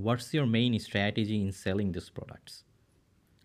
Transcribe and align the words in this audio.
What's 0.00 0.32
your 0.32 0.46
main 0.46 0.78
strategy 0.78 1.42
in 1.42 1.52
selling 1.52 1.92
these 1.92 2.08
products? 2.08 2.64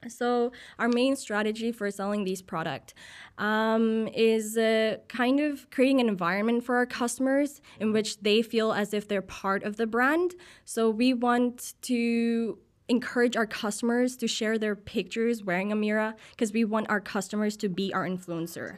So 0.08 0.54
our 0.80 0.88
main 0.88 1.18
strategy 1.18 1.74
for 1.74 1.92
selling 1.92 2.24
these 2.24 2.42
products 2.42 2.94
um, 3.38 4.08
is 4.14 4.56
uh, 4.56 4.98
kind 5.10 5.42
of 5.42 5.70
creating 5.70 6.00
an 6.00 6.08
environment 6.08 6.64
for 6.64 6.78
our 6.78 6.86
customers 6.86 7.60
in 7.80 7.92
which 7.92 8.22
they 8.22 8.42
feel 8.42 8.72
as 8.72 8.94
if 8.94 9.06
they're 9.08 9.22
part 9.22 9.64
of 9.64 9.76
the 9.76 9.86
brand. 9.86 10.36
So 10.64 10.90
we 10.90 11.14
want 11.14 11.74
to 11.84 12.58
encourage 12.88 13.36
our 13.36 13.48
customers 13.48 14.16
to 14.18 14.28
share 14.28 14.58
their 14.58 14.78
pictures 14.78 15.44
wearing 15.44 15.72
Amira 15.72 16.14
because 16.32 16.54
we 16.54 16.64
want 16.64 16.90
our 16.90 17.02
customers 17.02 17.58
to 17.58 17.68
be 17.68 17.94
our 17.94 18.08
influencer. 18.08 18.78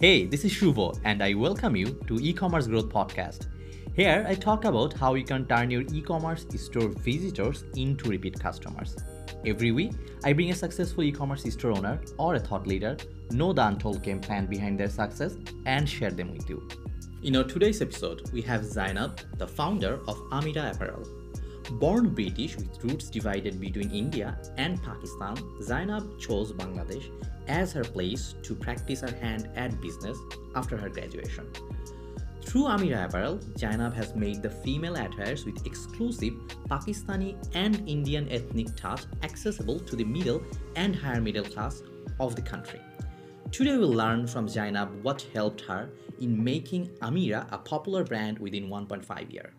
Hey, 0.00 0.24
this 0.24 0.44
is 0.46 0.52
Shuvo, 0.52 0.98
and 1.04 1.22
I 1.22 1.34
welcome 1.34 1.76
you 1.76 2.00
to 2.06 2.18
E-commerce 2.20 2.68
Growth 2.68 2.88
Podcast. 2.88 3.48
Here, 3.96 4.26
I 4.28 4.34
talk 4.34 4.66
about 4.66 4.92
how 4.92 5.14
you 5.14 5.24
can 5.24 5.46
turn 5.46 5.70
your 5.70 5.80
e-commerce 5.80 6.44
store 6.56 6.88
visitors 6.88 7.64
into 7.76 8.10
repeat 8.10 8.38
customers. 8.38 8.94
Every 9.46 9.72
week, 9.72 9.92
I 10.22 10.34
bring 10.34 10.50
a 10.50 10.54
successful 10.54 11.02
e-commerce 11.04 11.50
store 11.50 11.70
owner 11.70 11.98
or 12.18 12.34
a 12.34 12.38
thought 12.38 12.66
leader, 12.66 12.98
know 13.30 13.54
the 13.54 13.66
untold 13.66 14.02
game 14.02 14.20
plan 14.20 14.44
behind 14.44 14.78
their 14.78 14.90
success, 14.90 15.38
and 15.64 15.88
share 15.88 16.10
them 16.10 16.30
with 16.34 16.46
you. 16.50 16.68
In 17.22 17.36
our 17.36 17.44
today's 17.44 17.80
episode, 17.80 18.30
we 18.34 18.42
have 18.42 18.66
Zainab, 18.66 19.18
the 19.38 19.48
founder 19.48 19.94
of 20.06 20.18
Amira 20.30 20.74
Apparel. 20.74 21.08
Born 21.80 22.10
British 22.10 22.54
with 22.56 22.84
roots 22.84 23.08
divided 23.08 23.58
between 23.58 23.90
India 23.92 24.38
and 24.58 24.82
Pakistan, 24.82 25.36
Zainab 25.62 26.20
chose 26.20 26.52
Bangladesh 26.52 27.10
as 27.48 27.72
her 27.72 27.84
place 27.84 28.34
to 28.42 28.54
practice 28.54 29.00
her 29.00 29.16
hand 29.22 29.48
at 29.56 29.80
business 29.80 30.18
after 30.54 30.76
her 30.76 30.90
graduation. 30.90 31.46
Through 32.46 32.66
Amira 32.66 33.06
Apparel, 33.06 33.40
Zainab 33.58 33.92
has 33.94 34.14
made 34.14 34.40
the 34.40 34.48
female 34.48 34.94
attires 34.94 35.44
with 35.44 35.66
exclusive 35.66 36.34
Pakistani 36.70 37.34
and 37.54 37.82
Indian 37.88 38.28
ethnic 38.30 38.76
touch 38.76 39.02
accessible 39.24 39.80
to 39.80 39.96
the 39.96 40.04
middle 40.04 40.40
and 40.76 40.94
higher 40.94 41.20
middle 41.20 41.44
class 41.44 41.82
of 42.20 42.36
the 42.36 42.42
country. 42.42 42.80
Today 43.50 43.76
we'll 43.76 43.92
learn 43.92 44.28
from 44.28 44.48
Zainab 44.48 45.02
what 45.02 45.26
helped 45.34 45.60
her 45.62 45.90
in 46.20 46.42
making 46.42 46.86
Amira 47.02 47.52
a 47.52 47.58
popular 47.58 48.04
brand 48.04 48.38
within 48.38 48.68
1.5 48.68 49.32
year. 49.32 49.52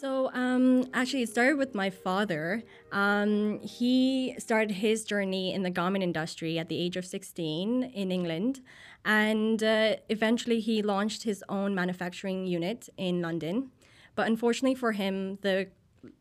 So, 0.00 0.30
um, 0.32 0.86
actually, 0.94 1.24
it 1.24 1.28
started 1.28 1.58
with 1.58 1.74
my 1.74 1.90
father. 1.90 2.62
Um, 2.90 3.60
he 3.60 4.34
started 4.38 4.70
his 4.70 5.04
journey 5.04 5.52
in 5.52 5.62
the 5.62 5.68
garment 5.68 6.02
industry 6.02 6.58
at 6.58 6.70
the 6.70 6.78
age 6.78 6.96
of 6.96 7.04
16 7.04 7.82
in 7.82 8.10
England. 8.10 8.62
And 9.04 9.62
uh, 9.62 9.96
eventually, 10.08 10.60
he 10.60 10.82
launched 10.82 11.22
his 11.22 11.42
own 11.48 11.74
manufacturing 11.74 12.46
unit 12.46 12.88
in 12.96 13.22
London. 13.22 13.70
But 14.14 14.26
unfortunately 14.26 14.74
for 14.74 14.92
him, 14.92 15.38
the 15.42 15.68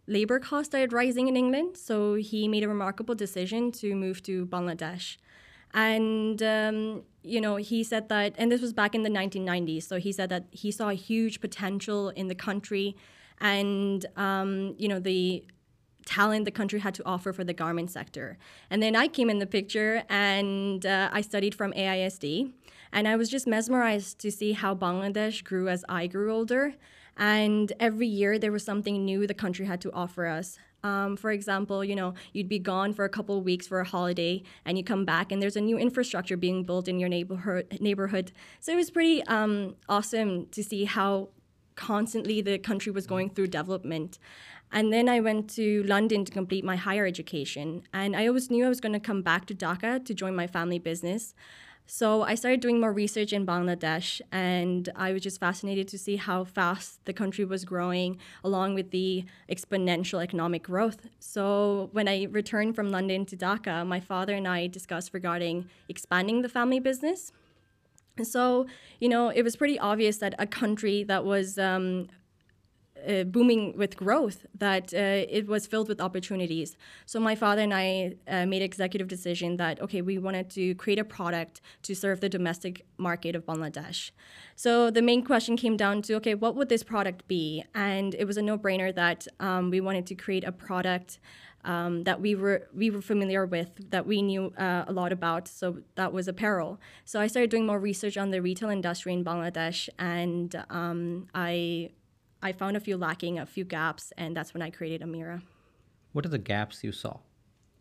labor 0.07 0.39
cost 0.39 0.71
started 0.71 0.93
rising 0.93 1.27
in 1.27 1.35
England. 1.35 1.77
So, 1.77 2.15
he 2.15 2.47
made 2.47 2.63
a 2.63 2.69
remarkable 2.69 3.15
decision 3.15 3.71
to 3.73 3.95
move 3.95 4.23
to 4.23 4.45
Bangladesh. 4.45 5.17
And, 5.73 6.41
um, 6.41 7.03
you 7.21 7.41
know, 7.41 7.57
he 7.57 7.83
said 7.83 8.09
that, 8.09 8.33
and 8.37 8.51
this 8.51 8.61
was 8.61 8.73
back 8.73 8.95
in 8.95 9.03
the 9.03 9.09
1990s. 9.09 9.83
So, 9.83 9.97
he 9.97 10.11
said 10.11 10.29
that 10.29 10.45
he 10.51 10.71
saw 10.71 10.89
a 10.89 10.93
huge 10.93 11.41
potential 11.41 12.09
in 12.09 12.27
the 12.27 12.35
country 12.35 12.95
and, 13.41 14.05
um, 14.15 14.75
you 14.77 14.87
know, 14.87 14.99
the 14.99 15.43
talent 16.09 16.45
the 16.45 16.51
country 16.61 16.79
had 16.79 16.95
to 16.95 17.03
offer 17.05 17.31
for 17.31 17.43
the 17.43 17.53
garment 17.53 17.91
sector. 17.91 18.37
And 18.71 18.81
then 18.81 18.95
I 18.95 19.07
came 19.07 19.29
in 19.29 19.37
the 19.37 19.51
picture 19.59 20.03
and 20.09 20.83
uh, 20.83 21.09
I 21.13 21.21
studied 21.21 21.53
from 21.53 21.71
AISD. 21.73 22.51
And 22.91 23.07
I 23.07 23.15
was 23.15 23.29
just 23.29 23.45
mesmerized 23.45 24.17
to 24.23 24.31
see 24.31 24.53
how 24.53 24.73
Bangladesh 24.73 25.43
grew 25.43 25.69
as 25.69 25.85
I 25.87 26.07
grew 26.07 26.33
older. 26.33 26.73
And 27.15 27.71
every 27.79 28.07
year 28.07 28.39
there 28.39 28.51
was 28.51 28.63
something 28.63 29.05
new 29.05 29.27
the 29.27 29.35
country 29.35 29.67
had 29.67 29.81
to 29.81 29.91
offer 29.93 30.25
us. 30.25 30.57
Um, 30.83 31.15
for 31.15 31.29
example, 31.29 31.83
you 31.83 31.95
know, 31.95 32.15
you'd 32.33 32.49
be 32.49 32.57
gone 32.57 32.93
for 32.93 33.05
a 33.05 33.09
couple 33.09 33.37
of 33.37 33.43
weeks 33.43 33.67
for 33.67 33.79
a 33.81 33.85
holiday, 33.85 34.43
and 34.65 34.77
you 34.77 34.83
come 34.83 35.03
back, 35.03 35.29
and 35.31 35.41
there's 35.41 35.57
a 35.57 35.61
new 35.61 35.77
infrastructure 35.77 36.37
being 36.37 36.63
built 36.63 36.87
in 36.87 36.99
your 37.01 37.09
neighborhood. 37.09 37.77
Neighborhood. 37.81 38.31
So 38.61 38.71
it 38.71 38.77
was 38.77 38.89
pretty 38.89 39.21
um, 39.23 39.75
awesome 39.89 40.47
to 40.55 40.63
see 40.63 40.85
how 40.85 41.29
constantly 41.79 42.41
the 42.41 42.57
country 42.57 42.91
was 42.91 43.07
going 43.07 43.29
through 43.29 43.47
development. 43.47 44.19
And 44.71 44.93
then 44.93 45.09
I 45.09 45.19
went 45.19 45.49
to 45.51 45.83
London 45.83 46.25
to 46.25 46.31
complete 46.31 46.63
my 46.63 46.75
higher 46.75 47.05
education. 47.05 47.83
And 47.93 48.15
I 48.15 48.27
always 48.27 48.51
knew 48.51 48.65
I 48.65 48.69
was 48.69 48.81
going 48.81 48.93
to 48.93 48.99
come 48.99 49.21
back 49.21 49.45
to 49.47 49.55
Dhaka 49.55 50.05
to 50.05 50.13
join 50.13 50.35
my 50.35 50.47
family 50.47 50.79
business. 50.79 51.33
So 51.91 52.21
I 52.21 52.35
started 52.35 52.59
doing 52.59 52.79
more 52.79 52.93
research 52.93 53.33
in 53.33 53.47
Bangladesh, 53.47 54.21
and 54.31 54.87
I 54.95 55.11
was 55.11 55.23
just 55.23 55.39
fascinated 55.39 55.87
to 55.87 55.97
see 55.97 56.17
how 56.17 56.43
fast 56.43 57.03
the 57.05 57.13
country 57.13 57.45
was 57.45 57.65
growing, 57.65 58.19
along 58.43 58.75
with 58.75 58.91
the 58.91 59.25
exponential 59.51 60.21
economic 60.21 60.61
growth. 60.61 61.07
So 61.17 61.89
when 61.91 62.07
I 62.07 62.27
returned 62.29 62.75
from 62.75 62.91
London 62.91 63.25
to 63.25 63.35
Dhaka, 63.35 63.87
my 63.87 63.99
father 63.99 64.35
and 64.35 64.47
I 64.47 64.67
discussed 64.67 65.15
regarding 65.15 65.67
expanding 65.87 66.43
the 66.43 66.49
family 66.49 66.79
business. 66.79 67.31
So, 68.21 68.67
you 68.99 69.09
know, 69.09 69.29
it 69.29 69.41
was 69.41 69.55
pretty 69.55 69.79
obvious 69.79 70.17
that 70.17 70.35
a 70.37 70.45
country 70.45 71.03
that 71.05 71.25
was 71.25 71.57
um, 71.57 72.09
uh, 73.07 73.23
booming 73.23 73.77
with 73.77 73.95
growth 73.97 74.45
that 74.57 74.93
uh, 74.93 75.37
it 75.37 75.47
was 75.47 75.67
filled 75.67 75.87
with 75.87 76.01
opportunities. 76.01 76.77
So 77.05 77.19
my 77.19 77.35
father 77.35 77.61
and 77.61 77.73
I 77.73 78.15
uh, 78.27 78.45
made 78.45 78.61
executive 78.61 79.07
decision 79.07 79.57
that 79.57 79.81
okay, 79.81 80.01
we 80.01 80.17
wanted 80.17 80.49
to 80.51 80.75
create 80.75 80.99
a 80.99 81.03
product 81.03 81.61
to 81.83 81.95
serve 81.95 82.19
the 82.19 82.29
domestic 82.29 82.85
market 82.97 83.35
of 83.35 83.45
Bangladesh. 83.45 84.11
So 84.55 84.91
the 84.91 85.01
main 85.01 85.23
question 85.23 85.55
came 85.57 85.77
down 85.77 86.01
to 86.03 86.15
okay, 86.15 86.35
what 86.35 86.55
would 86.55 86.69
this 86.69 86.83
product 86.83 87.27
be? 87.27 87.63
And 87.73 88.15
it 88.15 88.25
was 88.25 88.37
a 88.37 88.41
no-brainer 88.41 88.93
that 88.95 89.27
um, 89.39 89.69
we 89.69 89.81
wanted 89.81 90.05
to 90.07 90.15
create 90.15 90.43
a 90.43 90.51
product. 90.51 91.19
Um, 91.65 92.05
that 92.05 92.21
we 92.21 92.35
were 92.35 92.69
we 92.73 92.89
were 92.89 93.01
familiar 93.01 93.45
with, 93.45 93.91
that 93.91 94.07
we 94.07 94.21
knew 94.21 94.53
uh, 94.57 94.85
a 94.87 94.93
lot 94.93 95.11
about. 95.11 95.49
So 95.49 95.79
that 95.95 96.13
was 96.13 96.29
apparel. 96.29 96.79
So 97.03 97.19
I 97.19 97.27
started 97.27 97.49
doing 97.49 97.65
more 97.65 97.77
research 97.77 98.17
on 98.17 98.31
the 98.31 98.41
retail 98.41 98.69
industry 98.69 99.11
in 99.11 99.25
Bangladesh, 99.25 99.89
and 99.99 100.55
um, 100.69 101.27
I 101.35 101.89
I 102.41 102.51
found 102.51 102.77
a 102.77 102.79
few 102.79 102.97
lacking, 102.97 103.39
a 103.39 103.45
few 103.45 103.65
gaps, 103.65 104.13
and 104.17 104.35
that's 104.35 104.53
when 104.53 104.61
I 104.61 104.69
created 104.69 105.01
Amira. 105.01 105.41
What 106.13 106.25
are 106.25 106.29
the 106.29 106.37
gaps 106.37 106.83
you 106.83 106.91
saw? 106.91 107.17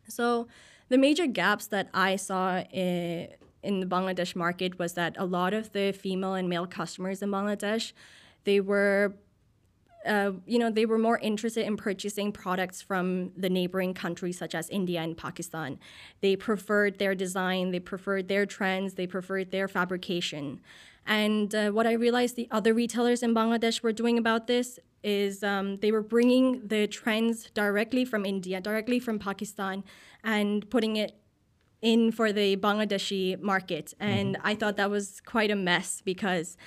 So, 0.08 0.48
the 0.88 0.98
major 0.98 1.26
gaps 1.26 1.66
that 1.69 1.88
I 1.92 2.16
saw 2.16 2.60
in, 2.60 3.28
in 3.62 3.80
the 3.80 3.86
Bangladesh 3.86 4.34
market 4.34 4.78
was 4.78 4.94
that 4.94 5.16
a 5.19 5.24
lot 5.24 5.52
of 5.54 5.72
the 5.72 5.92
female 5.92 6.34
and 6.34 6.48
male 6.48 6.66
customers 6.66 7.22
in 7.22 7.30
Bangladesh, 7.30 7.92
they 8.44 8.60
were 8.60 9.14
uh, 10.06 10.32
you 10.46 10.58
know, 10.58 10.70
they 10.70 10.86
were 10.86 10.98
more 10.98 11.19
interested 11.19 11.66
in 11.66 11.76
purchasing 11.76 12.32
products 12.32 12.80
from 12.80 13.32
the 13.36 13.50
neighboring 13.50 13.92
countries 13.92 14.38
such 14.38 14.54
as 14.54 14.69
India 14.70 15.00
and 15.00 15.16
Pakistan. 15.16 15.78
They 16.20 16.36
preferred 16.36 16.98
their 16.98 17.14
design, 17.14 17.72
they 17.72 17.80
preferred 17.80 18.28
their 18.28 18.46
trends, 18.46 18.94
they 18.94 19.06
preferred 19.06 19.50
their 19.50 19.69
fabrication. 19.69 20.60
And 21.08 21.54
uh, 21.54 21.70
what 21.70 21.86
I 21.86 21.92
realized 21.92 22.36
the 22.36 22.48
other 22.50 22.74
retailers 22.74 23.22
in 23.22 23.34
Bangladesh 23.34 23.82
were 23.82 23.92
doing 23.92 24.19
about 24.19 24.46
this 24.46 24.78
is 25.02 25.42
um, 25.42 25.78
they 25.78 25.91
were 25.91 26.02
bringing 26.02 26.69
the 26.69 26.86
trends 26.86 27.50
directly 27.54 28.04
from 28.04 28.26
India, 28.26 28.60
directly 28.60 29.00
from 29.00 29.19
Pakistan, 29.19 29.84
and 30.22 30.69
putting 30.69 30.96
it 30.96 31.19
in 31.80 32.12
for 32.12 32.30
the 32.30 32.56
Bangladeshi 32.56 33.41
market. 33.41 33.94
And 33.98 34.36
mm-hmm. 34.36 34.46
I 34.46 34.54
thought 34.54 34.76
that 34.76 34.91
was 34.91 35.20
quite 35.24 35.50
a 35.50 35.56
mess 35.56 36.02
because 36.04 36.58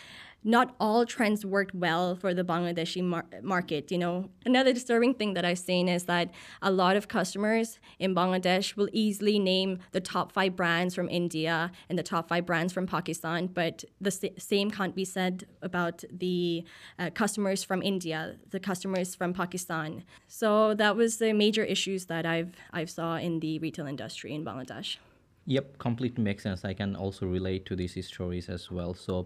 not 0.43 0.75
all 0.79 1.05
trends 1.05 1.45
worked 1.45 1.75
well 1.75 2.15
for 2.15 2.33
the 2.33 2.43
Bangladeshi 2.43 3.03
mar- 3.03 3.25
market. 3.41 3.91
You 3.91 3.99
know, 3.99 4.29
another 4.45 4.73
disturbing 4.73 5.13
thing 5.13 5.33
that 5.35 5.45
I've 5.45 5.59
seen 5.59 5.87
is 5.87 6.05
that 6.05 6.31
a 6.61 6.71
lot 6.71 6.95
of 6.95 7.07
customers 7.07 7.79
in 7.99 8.15
Bangladesh 8.15 8.75
will 8.75 8.89
easily 8.91 9.37
name 9.37 9.79
the 9.91 10.01
top 10.01 10.31
five 10.31 10.55
brands 10.55 10.95
from 10.95 11.09
India 11.09 11.71
and 11.89 11.97
the 11.97 12.03
top 12.03 12.27
five 12.29 12.45
brands 12.45 12.73
from 12.73 12.87
Pakistan, 12.87 13.47
but 13.47 13.83
the 13.99 14.11
same 14.37 14.71
can't 14.71 14.95
be 14.95 15.05
said 15.05 15.45
about 15.61 16.03
the 16.11 16.63
uh, 16.97 17.09
customers 17.11 17.63
from 17.63 17.81
India, 17.81 18.37
the 18.49 18.59
customers 18.59 19.13
from 19.15 19.33
Pakistan. 19.33 20.03
So 20.27 20.73
that 20.75 20.95
was 20.95 21.17
the 21.17 21.33
major 21.33 21.63
issues 21.63 22.05
that 22.05 22.25
I've 22.25 22.55
I've 22.71 22.89
saw 22.89 23.17
in 23.17 23.39
the 23.39 23.59
retail 23.59 23.85
industry 23.85 24.33
in 24.33 24.43
Bangladesh. 24.43 24.97
Yep, 25.45 25.79
completely 25.79 26.23
makes 26.23 26.43
sense. 26.43 26.63
I 26.63 26.73
can 26.73 26.95
also 26.95 27.25
relate 27.25 27.65
to 27.65 27.75
these 27.75 27.97
stories 28.05 28.47
as 28.47 28.69
well. 28.69 28.93
So, 28.93 29.25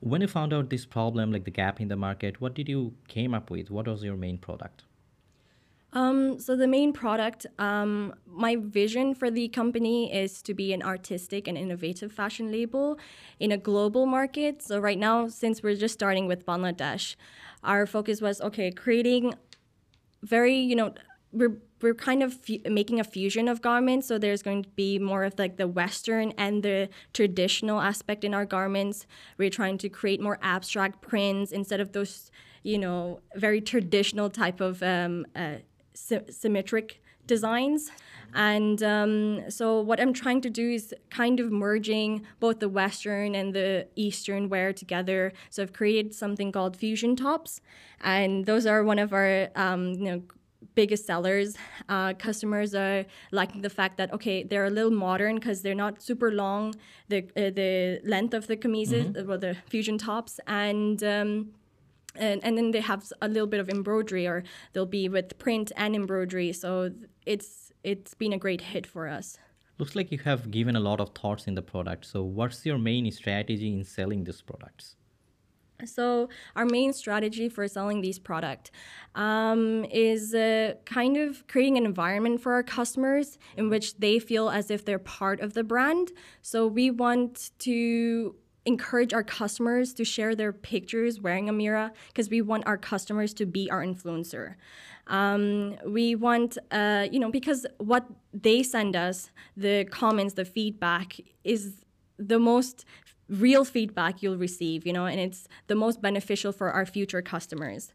when 0.00 0.20
you 0.20 0.26
found 0.26 0.52
out 0.52 0.70
this 0.70 0.84
problem, 0.84 1.32
like 1.32 1.44
the 1.44 1.52
gap 1.52 1.80
in 1.80 1.88
the 1.88 1.96
market, 1.96 2.40
what 2.40 2.54
did 2.54 2.68
you 2.68 2.94
came 3.06 3.32
up 3.32 3.50
with? 3.50 3.70
What 3.70 3.86
was 3.86 4.02
your 4.02 4.16
main 4.16 4.38
product? 4.38 4.82
Um, 5.94 6.38
so 6.38 6.56
the 6.56 6.66
main 6.66 6.92
product, 6.92 7.46
um, 7.58 8.14
my 8.26 8.56
vision 8.56 9.14
for 9.14 9.30
the 9.30 9.48
company 9.48 10.12
is 10.12 10.40
to 10.42 10.54
be 10.54 10.72
an 10.72 10.82
artistic 10.82 11.46
and 11.46 11.58
innovative 11.58 12.10
fashion 12.10 12.50
label 12.50 12.98
in 13.38 13.52
a 13.52 13.58
global 13.58 14.06
market. 14.06 14.62
So 14.62 14.78
right 14.78 14.98
now, 14.98 15.28
since 15.28 15.62
we're 15.62 15.76
just 15.76 15.92
starting 15.92 16.26
with 16.26 16.46
Bangladesh, 16.46 17.14
our 17.62 17.86
focus 17.86 18.22
was 18.22 18.40
okay, 18.40 18.70
creating 18.70 19.34
very 20.22 20.56
you 20.56 20.76
know 20.76 20.94
we're 21.32 21.56
we're 21.82 21.94
kind 21.94 22.22
of 22.22 22.32
fu- 22.32 22.60
making 22.68 23.00
a 23.00 23.04
fusion 23.04 23.48
of 23.48 23.60
garments 23.60 24.06
so 24.06 24.18
there's 24.18 24.42
going 24.42 24.62
to 24.62 24.68
be 24.70 24.98
more 24.98 25.24
of 25.24 25.38
like 25.38 25.56
the 25.56 25.68
western 25.68 26.32
and 26.38 26.62
the 26.62 26.88
traditional 27.12 27.80
aspect 27.80 28.24
in 28.24 28.34
our 28.34 28.44
garments 28.44 29.06
we're 29.38 29.50
trying 29.50 29.76
to 29.78 29.88
create 29.88 30.20
more 30.20 30.38
abstract 30.42 31.00
prints 31.02 31.52
instead 31.52 31.80
of 31.80 31.92
those 31.92 32.30
you 32.62 32.78
know 32.78 33.20
very 33.36 33.60
traditional 33.60 34.30
type 34.30 34.60
of 34.60 34.82
um, 34.82 35.26
uh, 35.34 35.56
sy- 35.94 36.22
symmetric 36.30 37.02
designs. 37.26 37.90
And 38.34 38.82
um, 38.82 39.50
so, 39.50 39.80
what 39.80 40.00
I'm 40.00 40.14
trying 40.14 40.40
to 40.42 40.50
do 40.50 40.70
is 40.70 40.94
kind 41.10 41.38
of 41.38 41.52
merging 41.52 42.26
both 42.40 42.60
the 42.60 42.68
Western 42.68 43.34
and 43.34 43.52
the 43.54 43.88
Eastern 43.94 44.48
wear 44.48 44.72
together. 44.72 45.34
So, 45.50 45.62
I've 45.62 45.74
created 45.74 46.14
something 46.14 46.50
called 46.50 46.76
fusion 46.76 47.14
tops, 47.14 47.60
and 48.00 48.46
those 48.46 48.64
are 48.64 48.82
one 48.82 48.98
of 48.98 49.12
our 49.12 49.50
um, 49.54 49.92
you 49.92 50.04
know 50.10 50.22
biggest 50.74 51.06
sellers. 51.06 51.56
Uh, 51.88 52.14
customers 52.14 52.74
are 52.74 53.04
liking 53.30 53.62
the 53.62 53.70
fact 53.70 53.96
that 53.98 54.12
okay, 54.12 54.42
they're 54.42 54.66
a 54.66 54.70
little 54.70 54.90
modern 54.90 55.36
because 55.36 55.62
they're 55.62 55.74
not 55.74 56.02
super 56.02 56.32
long. 56.32 56.74
The 57.08 57.18
uh, 57.36 57.50
the 57.50 58.00
length 58.04 58.34
of 58.34 58.46
the 58.46 58.56
chemises, 58.56 59.16
well, 59.26 59.38
the 59.38 59.56
fusion 59.66 59.98
tops, 59.98 60.40
and 60.46 61.02
um, 61.02 61.52
and, 62.14 62.44
and 62.44 62.58
then 62.58 62.72
they 62.72 62.80
have 62.80 63.04
a 63.22 63.28
little 63.28 63.46
bit 63.46 63.60
of 63.60 63.68
embroidery 63.70 64.26
or 64.26 64.44
they'll 64.72 64.84
be 64.84 65.08
with 65.08 65.38
print 65.38 65.72
and 65.78 65.96
embroidery 65.96 66.52
so 66.52 66.90
it's 67.24 67.72
it's 67.84 68.12
been 68.12 68.34
a 68.34 68.38
great 68.38 68.60
hit 68.60 68.86
for 68.86 69.08
us 69.08 69.38
Looks 69.78 69.96
like 69.96 70.12
you 70.12 70.18
have 70.18 70.50
given 70.50 70.76
a 70.76 70.80
lot 70.80 71.00
of 71.00 71.10
thoughts 71.10 71.48
in 71.48 71.54
the 71.54 71.62
product. 71.62 72.04
So, 72.04 72.22
what's 72.22 72.64
your 72.64 72.78
main 72.78 73.10
strategy 73.10 73.72
in 73.72 73.84
selling 73.84 74.22
these 74.22 74.42
products? 74.42 74.96
So 75.86 76.28
our 76.56 76.64
main 76.64 76.92
strategy 76.92 77.48
for 77.48 77.66
selling 77.68 78.00
these 78.00 78.18
product 78.18 78.70
um, 79.14 79.84
is 79.90 80.34
uh, 80.34 80.74
kind 80.84 81.16
of 81.16 81.46
creating 81.46 81.76
an 81.78 81.84
environment 81.84 82.40
for 82.40 82.52
our 82.52 82.62
customers 82.62 83.38
in 83.56 83.68
which 83.68 83.96
they 83.98 84.18
feel 84.18 84.48
as 84.50 84.70
if 84.70 84.84
they're 84.84 84.98
part 84.98 85.40
of 85.40 85.54
the 85.54 85.62
brand 85.62 86.12
so 86.40 86.66
we 86.66 86.90
want 86.90 87.50
to 87.58 88.34
encourage 88.64 89.12
our 89.12 89.24
customers 89.24 89.92
to 89.94 90.04
share 90.04 90.34
their 90.34 90.52
pictures 90.52 91.20
wearing 91.20 91.46
Amira 91.46 91.90
because 92.08 92.30
we 92.30 92.40
want 92.40 92.64
our 92.66 92.78
customers 92.78 93.34
to 93.34 93.46
be 93.46 93.70
our 93.70 93.84
influencer. 93.84 94.54
Um, 95.08 95.76
we 95.84 96.14
want, 96.14 96.58
uh, 96.70 97.08
you 97.10 97.18
know, 97.18 97.30
because 97.30 97.66
what 97.78 98.06
they 98.32 98.62
send 98.62 98.94
us, 98.94 99.30
the 99.56 99.84
comments, 99.86 100.34
the 100.34 100.44
feedback, 100.44 101.20
is 101.42 101.82
the 102.18 102.38
most 102.38 102.84
real 103.32 103.64
feedback 103.64 104.22
you'll 104.22 104.36
receive, 104.36 104.86
you 104.86 104.92
know, 104.92 105.06
and 105.06 105.18
it's 105.18 105.48
the 105.66 105.74
most 105.74 106.02
beneficial 106.02 106.52
for 106.52 106.70
our 106.70 106.86
future 106.86 107.22
customers. 107.22 107.92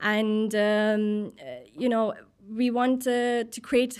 And, 0.00 0.54
um, 0.54 1.32
you 1.76 1.88
know, 1.88 2.14
we 2.48 2.70
want 2.70 3.06
uh, 3.06 3.44
to 3.44 3.60
create 3.62 3.98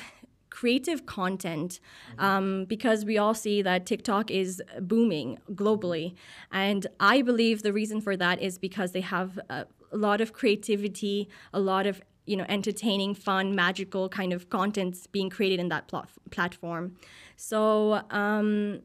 creative 0.50 1.06
content 1.06 1.78
um, 2.18 2.64
because 2.64 3.04
we 3.04 3.16
all 3.16 3.34
see 3.34 3.62
that 3.62 3.86
TikTok 3.86 4.30
is 4.30 4.62
booming 4.80 5.38
globally. 5.52 6.14
And 6.50 6.86
I 6.98 7.22
believe 7.22 7.62
the 7.62 7.72
reason 7.72 8.00
for 8.00 8.16
that 8.16 8.42
is 8.42 8.58
because 8.58 8.92
they 8.92 9.00
have 9.00 9.38
a, 9.48 9.66
a 9.92 9.96
lot 9.96 10.20
of 10.20 10.32
creativity, 10.32 11.28
a 11.52 11.60
lot 11.60 11.86
of 11.86 12.00
you 12.26 12.36
know 12.36 12.44
entertaining 12.48 13.14
fun 13.14 13.54
magical 13.54 14.08
kind 14.08 14.32
of 14.32 14.50
contents 14.50 15.06
being 15.06 15.30
created 15.30 15.58
in 15.58 15.68
that 15.68 15.88
pl- 15.88 16.06
platform 16.30 16.94
so 17.36 18.02
um, 18.10 18.82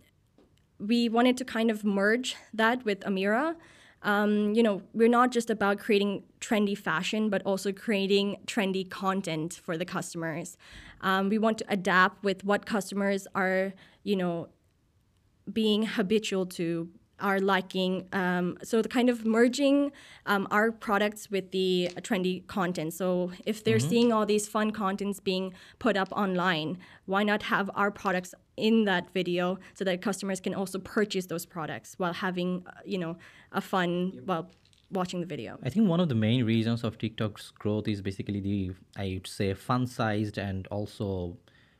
we 0.80 1.10
wanted 1.10 1.38
to 1.38 1.45
kind 1.45 1.72
of 1.72 1.83
merge 1.83 2.36
that 2.54 2.83
with 2.86 3.00
amira 3.01 3.56
um, 4.06 4.54
you 4.54 4.62
know, 4.62 4.83
we're 4.94 5.10
not 5.10 5.31
just 5.31 5.50
about 5.50 5.80
creating 5.80 6.24
trendy 6.39 6.77
fashion, 6.77 7.30
but 7.30 7.42
also 7.44 7.72
creating 7.72 8.38
trendy 8.45 8.88
content 8.88 9.60
for 9.63 9.77
the 9.77 9.86
customers. 9.86 10.57
Um, 11.01 11.27
we 11.30 11.39
want 11.39 11.57
to 11.57 11.66
adapt 11.68 12.24
with 12.24 12.45
what 12.45 12.68
customers 12.68 13.27
are, 13.33 13.74
you 14.04 14.16
know, 14.16 14.50
being 15.51 15.88
habitual 15.88 16.45
to, 16.45 16.89
are 17.19 17.39
liking. 17.39 18.07
Um, 18.13 18.60
so 18.62 18.83
the 18.83 18.89
kind 18.89 19.10
of 19.10 19.25
merging 19.25 19.92
um, 20.27 20.48
our 20.51 20.72
products 20.72 21.31
with 21.31 21.50
the 21.50 21.89
trendy 22.01 22.45
content. 22.45 22.94
So 22.94 23.31
if 23.45 23.63
they're 23.63 23.80
seeing 23.80 24.12
all 24.12 24.27
these 24.27 24.48
fun 24.48 24.69
contents 24.69 25.19
being 25.19 25.54
put 25.80 25.98
up 25.98 26.12
online, 26.12 26.77
why 27.06 27.24
not 27.24 27.44
have 27.44 27.72
our 27.74 27.89
products 27.89 28.36
in 28.57 28.85
that 28.85 29.11
video 29.13 29.57
so 29.73 29.83
that 29.85 30.01
customers 30.01 30.39
can 30.39 30.53
also 30.53 30.79
purchase 30.79 31.25
those 31.27 31.45
products 31.45 31.95
while 31.97 32.13
having, 32.13 32.63
uh, 32.67 32.71
you 32.85 32.97
know, 32.97 33.17
a 33.51 33.61
fun 33.61 34.19
while 34.25 34.49
watching 34.91 35.19
the 35.19 35.25
video. 35.25 35.57
I 35.63 35.69
think 35.69 35.87
one 35.89 35.99
of 35.99 36.09
the 36.09 36.15
main 36.15 36.45
reasons 36.45 36.83
of 36.83 36.97
TikTok's 36.97 37.51
growth 37.51 37.87
is 37.87 38.01
basically 38.01 38.39
the, 38.39 38.71
I 38.97 39.15
would 39.15 39.27
say, 39.27 39.53
fun 39.53 39.87
sized 39.87 40.37
and 40.37 40.67
also 40.67 41.37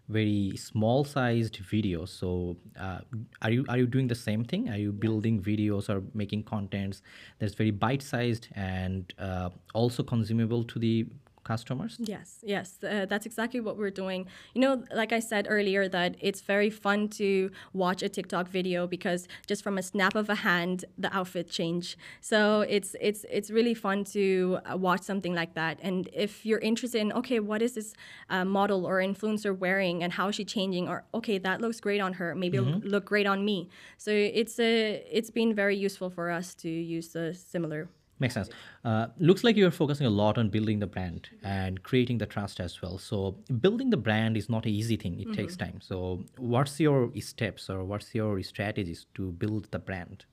very 0.08 0.56
small 0.56 1.04
sized 1.04 1.60
videos. 1.64 2.10
So 2.10 2.58
uh, 2.80 3.00
are 3.42 3.52
you 3.52 3.66
are 3.70 3.78
you 3.78 3.88
doing 3.88 4.08
the 4.08 4.16
same 4.16 4.44
thing? 4.44 4.70
Are 4.70 4.78
you 4.78 4.92
building 4.92 5.42
videos 5.42 5.90
or 5.90 6.04
making 6.14 6.44
contents 6.44 7.02
that's 7.40 7.56
very 7.56 7.72
bite 7.72 8.04
sized 8.04 8.48
and 8.54 9.12
uh, 9.18 9.50
also 9.74 10.04
consumable 10.04 10.64
to 10.64 10.80
the 10.80 11.08
customers 11.46 11.96
Yes, 12.00 12.40
yes, 12.44 12.84
uh, 12.84 13.06
that's 13.06 13.26
exactly 13.26 13.60
what 13.62 13.78
we're 13.78 13.98
doing. 14.04 14.28
You 14.54 14.62
know, 14.62 14.84
like 14.94 15.14
I 15.14 15.20
said 15.20 15.48
earlier, 15.50 15.88
that 15.90 16.18
it's 16.20 16.42
very 16.42 16.70
fun 16.70 17.08
to 17.20 17.52
watch 17.74 18.04
a 18.04 18.10
TikTok 18.10 18.48
video 18.50 18.88
because 18.88 19.28
just 19.48 19.64
from 19.64 19.78
a 19.78 19.84
snap 19.84 20.16
of 20.16 20.30
a 20.30 20.36
hand, 20.36 20.86
the 20.98 21.16
outfit 21.16 21.50
change. 21.50 21.98
So 22.22 22.62
it's 22.62 22.96
it's 23.00 23.26
it's 23.30 23.50
really 23.50 23.74
fun 23.74 24.04
to 24.16 24.60
uh, 24.66 24.78
watch 24.78 25.02
something 25.02 25.34
like 25.34 25.54
that. 25.56 25.80
And 25.82 26.10
if 26.14 26.46
you're 26.46 26.60
interested 26.60 27.00
in, 27.02 27.14
okay, 27.14 27.40
what 27.40 27.62
is 27.62 27.74
this 27.76 27.94
uh, 28.30 28.46
model 28.46 28.86
or 28.86 28.98
influencer 29.00 29.58
wearing, 29.58 30.04
and 30.04 30.14
how 30.14 30.28
is 30.30 30.36
she 30.36 30.46
changing, 30.46 30.88
or 30.88 31.04
okay, 31.14 31.38
that 31.38 31.62
looks 31.62 31.80
great 31.80 32.02
on 32.02 32.14
her, 32.14 32.36
maybe 32.36 32.58
it'll 32.58 32.80
look 32.80 33.06
great 33.06 33.28
on 33.28 33.46
me. 33.46 33.70
So 33.98 34.12
it's 34.12 34.60
a 34.60 35.04
it's 35.12 35.30
been 35.30 35.54
very 35.54 35.78
useful 35.78 36.10
for 36.10 36.32
us 36.32 36.56
to 36.56 36.70
use 36.70 37.10
the 37.10 37.34
similar 37.34 37.90
Makes 38.18 38.34
sense. 38.34 38.50
Uh, 38.86 39.08
looks 39.18 39.44
like 39.44 39.58
you're 39.58 39.72
focusing 39.72 40.08
a 40.08 40.10
lot 40.10 40.38
on 40.38 40.50
building 40.50 40.80
the 40.80 40.88
brand 40.88 41.30
and 41.44 41.84
creating 41.84 42.18
the 42.18 42.26
trust 42.26 42.62
as 42.62 42.82
well. 42.82 42.98
So 42.98 43.38
building 43.60 43.90
the 43.90 43.98
brand 43.98 44.38
is 44.38 44.50
not 44.50 44.66
an 44.66 44.72
easy 44.72 44.96
thing. 44.96 45.20
It 45.20 45.34
takes 45.34 45.58
time. 45.58 45.82
So 45.82 46.24
what's 46.38 46.80
your 46.80 47.12
steps 47.20 47.70
or 47.70 47.84
what's 47.84 48.16
your 48.16 48.42
strategies 48.42 49.06
to 49.16 49.32
build 49.32 49.68
the 49.72 49.80
brand? 49.80 50.26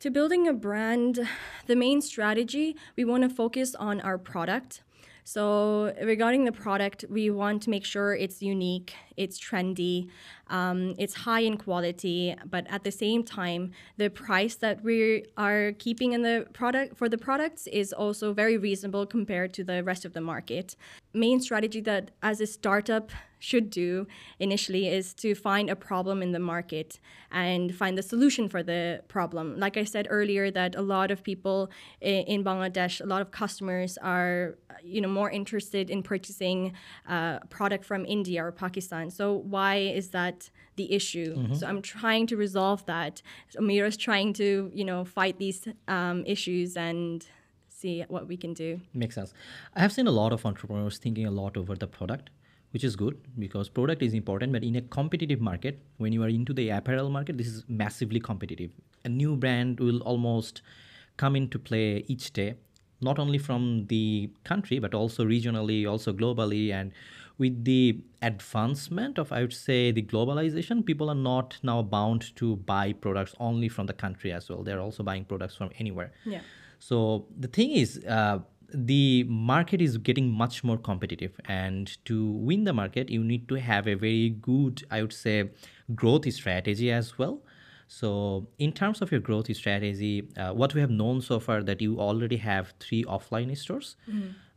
To 0.00 0.10
building 0.10 0.46
a 0.46 0.52
brand, 0.52 1.28
the 1.66 1.76
main 1.76 2.00
strategy, 2.00 2.76
we 2.96 3.04
want 3.04 3.24
to 3.24 3.28
focus 3.28 3.74
on 3.74 4.00
our 4.00 4.16
product. 4.16 4.82
So, 5.32 5.94
regarding 6.02 6.44
the 6.44 6.50
product, 6.50 7.04
we 7.08 7.30
want 7.30 7.62
to 7.62 7.70
make 7.70 7.84
sure 7.84 8.16
it's 8.16 8.42
unique, 8.42 8.94
it's 9.16 9.38
trendy, 9.38 10.08
um, 10.48 10.96
it's 10.98 11.14
high 11.14 11.42
in 11.42 11.56
quality, 11.56 12.34
but 12.46 12.66
at 12.68 12.82
the 12.82 12.90
same 12.90 13.22
time, 13.22 13.70
the 13.96 14.10
price 14.10 14.56
that 14.56 14.82
we 14.82 15.26
are 15.36 15.70
keeping 15.78 16.14
in 16.14 16.22
the 16.22 16.46
product 16.52 16.96
for 16.96 17.08
the 17.08 17.16
products 17.16 17.68
is 17.68 17.92
also 17.92 18.32
very 18.32 18.56
reasonable 18.56 19.06
compared 19.06 19.54
to 19.54 19.62
the 19.62 19.84
rest 19.84 20.04
of 20.04 20.14
the 20.14 20.20
market. 20.20 20.74
Main 21.12 21.40
strategy 21.40 21.80
that 21.80 22.12
as 22.22 22.40
a 22.40 22.46
startup 22.46 23.10
should 23.40 23.70
do 23.70 24.06
initially 24.38 24.86
is 24.86 25.14
to 25.14 25.34
find 25.34 25.70
a 25.70 25.74
problem 25.74 26.22
in 26.22 26.32
the 26.32 26.38
market 26.38 27.00
and 27.32 27.74
find 27.74 27.96
the 27.96 28.02
solution 28.02 28.48
for 28.48 28.62
the 28.62 29.02
problem. 29.08 29.58
Like 29.58 29.76
I 29.76 29.84
said 29.84 30.06
earlier, 30.10 30.50
that 30.50 30.74
a 30.74 30.82
lot 30.82 31.10
of 31.10 31.24
people 31.24 31.70
in 32.00 32.44
Bangladesh, 32.44 33.00
a 33.00 33.06
lot 33.06 33.22
of 33.22 33.30
customers 33.30 33.96
are, 33.98 34.58
uh, 34.68 34.74
you 34.84 35.00
know, 35.00 35.08
more 35.08 35.30
interested 35.30 35.90
in 35.90 36.02
purchasing 36.02 36.74
uh, 37.08 37.38
a 37.42 37.46
product 37.48 37.84
from 37.84 38.04
India 38.04 38.44
or 38.44 38.52
Pakistan. 38.52 39.10
So 39.10 39.32
why 39.32 39.76
is 39.76 40.10
that 40.10 40.50
the 40.76 40.92
issue? 40.92 41.54
So 41.54 41.66
I'm 41.66 41.82
trying 41.82 42.26
to 42.28 42.36
resolve 42.36 42.84
that. 42.86 43.22
amira 43.58 43.80
Amira's 43.80 43.96
trying 43.96 44.32
to, 44.34 44.70
you 44.74 44.84
know, 44.84 45.04
fight 45.04 45.38
these 45.38 45.66
um, 45.88 46.24
issues 46.26 46.76
and 46.76 47.26
see 47.80 48.04
what 48.08 48.28
we 48.28 48.36
can 48.36 48.54
do. 48.54 48.80
Makes 48.94 49.14
sense. 49.14 49.32
I 49.74 49.80
have 49.80 49.92
seen 49.92 50.06
a 50.06 50.10
lot 50.10 50.32
of 50.32 50.44
entrepreneurs 50.46 50.98
thinking 50.98 51.26
a 51.26 51.30
lot 51.30 51.56
over 51.56 51.74
the 51.74 51.86
product, 51.86 52.30
which 52.72 52.84
is 52.84 52.96
good 52.96 53.18
because 53.38 53.68
product 53.68 54.02
is 54.02 54.14
important. 54.14 54.52
But 54.52 54.64
in 54.64 54.76
a 54.76 54.82
competitive 54.82 55.40
market, 55.40 55.80
when 55.98 56.12
you 56.12 56.22
are 56.22 56.28
into 56.28 56.52
the 56.52 56.70
apparel 56.70 57.10
market, 57.10 57.38
this 57.38 57.46
is 57.46 57.64
massively 57.68 58.20
competitive. 58.20 58.70
A 59.04 59.08
new 59.08 59.36
brand 59.36 59.80
will 59.80 60.00
almost 60.02 60.62
come 61.16 61.36
into 61.36 61.58
play 61.58 62.04
each 62.06 62.32
day, 62.32 62.54
not 63.00 63.18
only 63.18 63.38
from 63.38 63.86
the 63.88 64.30
country 64.44 64.78
but 64.78 64.94
also 64.94 65.24
regionally, 65.24 65.88
also 65.90 66.12
globally, 66.12 66.72
and 66.72 66.92
with 67.40 67.64
the 67.64 67.98
advancement 68.20 69.18
of 69.22 69.32
i 69.32 69.40
would 69.40 69.54
say 69.58 69.90
the 69.98 70.02
globalization 70.02 70.84
people 70.84 71.08
are 71.12 71.20
not 71.20 71.54
now 71.62 71.80
bound 71.82 72.36
to 72.36 72.56
buy 72.72 72.92
products 72.92 73.34
only 73.40 73.68
from 73.76 73.86
the 73.86 73.94
country 74.02 74.30
as 74.30 74.50
well 74.50 74.62
they're 74.62 74.82
also 74.86 75.02
buying 75.02 75.24
products 75.24 75.56
from 75.56 75.70
anywhere 75.78 76.12
Yeah. 76.26 76.42
So 76.80 77.26
the 77.38 77.46
thing 77.48 77.70
is, 77.72 78.02
uh, 78.06 78.38
the 78.72 79.24
market 79.24 79.80
is 79.82 79.98
getting 79.98 80.30
much 80.30 80.64
more 80.64 80.78
competitive, 80.78 81.38
and 81.46 81.96
to 82.06 82.32
win 82.32 82.64
the 82.64 82.72
market, 82.72 83.10
you 83.10 83.22
need 83.22 83.48
to 83.48 83.56
have 83.56 83.86
a 83.86 83.94
very 83.94 84.30
good, 84.30 84.84
I 84.90 85.02
would 85.02 85.12
say, 85.12 85.50
growth 85.94 86.32
strategy 86.32 86.90
as 86.90 87.18
well. 87.18 87.42
So, 87.88 88.46
in 88.58 88.72
terms 88.72 89.02
of 89.02 89.10
your 89.10 89.20
growth 89.20 89.54
strategy, 89.56 90.28
uh, 90.36 90.52
what 90.52 90.74
we 90.74 90.80
have 90.80 90.90
known 90.90 91.20
so 91.20 91.40
far 91.40 91.62
that 91.64 91.80
you 91.82 91.98
already 91.98 92.36
have 92.36 92.72
three 92.78 93.02
offline 93.04 93.56
stores, 93.58 93.96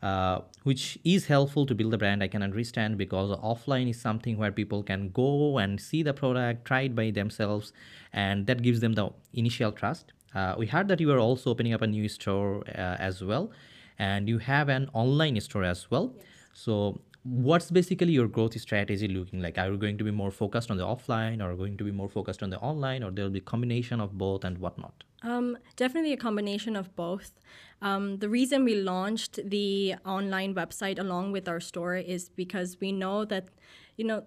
uh, 0.03 0.41
which 0.63 0.99
is 1.03 1.25
helpful 1.25 1.65
to 1.65 1.73
build 1.73 1.91
the 1.91 1.97
brand. 1.97 2.21
I 2.23 2.27
can 2.27 2.43
understand 2.43 2.97
because 2.97 3.35
offline 3.39 3.89
is 3.89 3.99
something 3.99 4.37
where 4.37 4.51
people 4.51 4.83
can 4.83 5.09
go 5.09 5.57
and 5.57 5.81
see 5.81 6.03
the 6.03 6.13
product, 6.13 6.65
try 6.65 6.81
it 6.81 6.95
by 6.95 7.09
themselves, 7.09 7.73
and 8.13 8.45
that 8.45 8.61
gives 8.61 8.81
them 8.81 8.93
the 8.93 9.09
initial 9.33 9.71
trust. 9.71 10.13
Uh, 10.33 10.55
we 10.57 10.65
heard 10.65 10.87
that 10.87 10.99
you 10.99 11.11
are 11.11 11.19
also 11.19 11.49
opening 11.49 11.73
up 11.73 11.81
a 11.81 11.87
new 11.87 12.07
store 12.07 12.63
uh, 12.69 12.97
as 12.99 13.23
well, 13.23 13.51
and 13.99 14.27
you 14.27 14.37
have 14.39 14.69
an 14.69 14.89
online 14.93 15.39
store 15.41 15.63
as 15.63 15.89
well. 15.91 16.13
So 16.53 17.01
what's 17.23 17.71
basically 17.71 18.11
your 18.11 18.27
growth 18.27 18.59
strategy 18.59 19.07
looking 19.07 19.41
like? 19.41 19.57
Are 19.57 19.71
you 19.71 19.77
going 19.77 19.97
to 19.97 20.03
be 20.03 20.11
more 20.11 20.31
focused 20.31 20.69
on 20.69 20.77
the 20.77 20.85
offline 20.85 21.41
or 21.41 21.55
going 21.55 21.77
to 21.77 21.83
be 21.83 21.91
more 21.91 22.09
focused 22.09 22.43
on 22.43 22.49
the 22.49 22.59
online 22.59 23.03
or 23.03 23.11
there'll 23.11 23.31
be 23.31 23.39
combination 23.39 23.99
of 24.01 24.17
both 24.17 24.43
and 24.43 24.57
whatnot? 24.57 25.03
Um, 25.21 25.57
definitely 25.77 26.11
a 26.11 26.17
combination 26.17 26.75
of 26.75 26.93
both. 26.97 27.31
Um, 27.81 28.17
the 28.17 28.27
reason 28.27 28.65
we 28.65 28.75
launched 28.75 29.39
the 29.49 29.95
online 30.05 30.53
website 30.53 30.99
along 30.99 31.31
with 31.31 31.47
our 31.47 31.61
store 31.61 31.95
is 31.95 32.29
because 32.29 32.77
we 32.81 32.91
know 32.91 33.23
that, 33.25 33.47
you 33.95 34.05
know, 34.05 34.25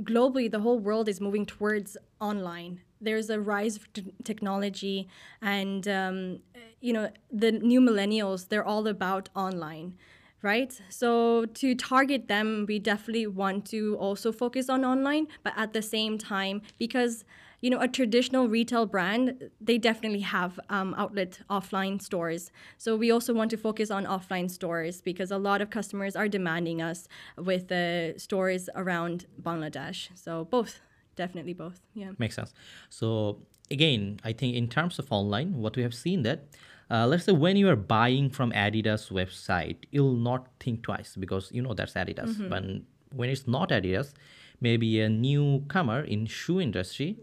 globally 0.00 0.50
the 0.50 0.60
whole 0.60 0.78
world 0.78 1.08
is 1.08 1.20
moving 1.20 1.46
towards 1.46 1.96
online. 2.20 2.80
There's 3.00 3.30
a 3.30 3.40
rise 3.40 3.76
of 3.76 3.92
t- 3.92 4.12
technology, 4.24 5.08
and 5.40 5.86
um, 5.88 6.40
you 6.80 6.92
know 6.92 7.10
the 7.30 7.52
new 7.52 7.80
millennials. 7.80 8.48
They're 8.48 8.64
all 8.64 8.86
about 8.86 9.28
online 9.34 9.94
right? 10.42 10.80
So 10.88 11.44
to 11.44 11.74
target 11.74 12.28
them, 12.28 12.64
we 12.66 12.78
definitely 12.78 13.26
want 13.26 13.66
to 13.66 13.96
also 13.98 14.32
focus 14.32 14.70
on 14.70 14.84
online, 14.84 15.28
but 15.42 15.52
at 15.56 15.72
the 15.72 15.82
same 15.82 16.16
time, 16.16 16.62
because 16.78 17.24
you 17.60 17.70
know 17.70 17.80
a 17.80 17.88
traditional 17.88 18.48
retail 18.48 18.86
brand, 18.86 19.50
they 19.60 19.78
definitely 19.78 20.20
have 20.20 20.58
um, 20.68 20.94
outlet 20.96 21.40
offline 21.48 22.00
stores. 22.00 22.50
So 22.78 22.96
we 22.96 23.10
also 23.10 23.34
want 23.34 23.50
to 23.50 23.56
focus 23.56 23.90
on 23.90 24.04
offline 24.06 24.50
stores 24.50 25.00
because 25.00 25.30
a 25.30 25.38
lot 25.38 25.60
of 25.60 25.70
customers 25.70 26.16
are 26.16 26.28
demanding 26.28 26.80
us 26.80 27.08
with 27.36 27.68
the 27.68 28.14
stores 28.16 28.68
around 28.74 29.26
Bangladesh. 29.40 30.08
So 30.14 30.44
both, 30.44 30.80
definitely 31.16 31.54
both. 31.54 31.80
Yeah, 31.94 32.12
makes 32.18 32.36
sense. 32.36 32.52
So 32.88 33.42
again, 33.70 34.20
I 34.24 34.32
think 34.32 34.56
in 34.56 34.68
terms 34.68 34.98
of 34.98 35.06
online, 35.10 35.54
what 35.54 35.76
we 35.76 35.82
have 35.82 35.94
seen 35.94 36.22
that 36.22 36.44
uh, 36.90 37.06
let's 37.06 37.24
say 37.24 37.32
when 37.32 37.56
you 37.56 37.68
are 37.68 37.76
buying 37.76 38.28
from 38.28 38.50
Adidas 38.50 39.12
website, 39.12 39.76
you'll 39.92 40.16
not 40.16 40.48
think 40.58 40.82
twice 40.82 41.14
because 41.16 41.50
you 41.52 41.62
know 41.62 41.72
that's 41.72 41.94
Adidas. 41.94 42.34
Mm-hmm. 42.34 42.48
But 42.48 42.64
when 43.14 43.30
it's 43.30 43.46
not 43.46 43.68
Adidas, 43.70 44.12
maybe 44.60 45.00
a 45.00 45.08
newcomer 45.08 46.00
in 46.00 46.26
shoe 46.26 46.60
industry. 46.60 47.18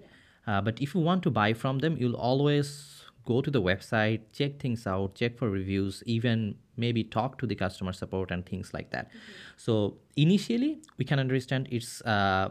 Uh, 0.47 0.61
but 0.61 0.81
if 0.81 0.95
you 0.95 1.01
want 1.01 1.21
to 1.23 1.29
buy 1.29 1.53
from 1.53 1.79
them, 1.79 1.97
you'll 1.97 2.15
always 2.15 3.03
go 3.25 3.41
to 3.41 3.51
the 3.51 3.61
website, 3.61 4.21
check 4.33 4.59
things 4.59 4.87
out, 4.87 5.13
check 5.15 5.37
for 5.37 5.49
reviews, 5.49 6.01
even 6.05 6.55
maybe 6.77 7.03
talk 7.03 7.37
to 7.37 7.45
the 7.45 7.55
customer 7.55 7.91
support 7.91 8.31
and 8.31 8.45
things 8.45 8.73
like 8.73 8.89
that. 8.91 9.09
Mm-hmm. 9.09 9.17
So 9.57 9.97
initially, 10.15 10.79
we 10.97 11.03
can 11.03 11.19
understand 11.19 11.67
it's 11.69 12.01
uh, 12.01 12.49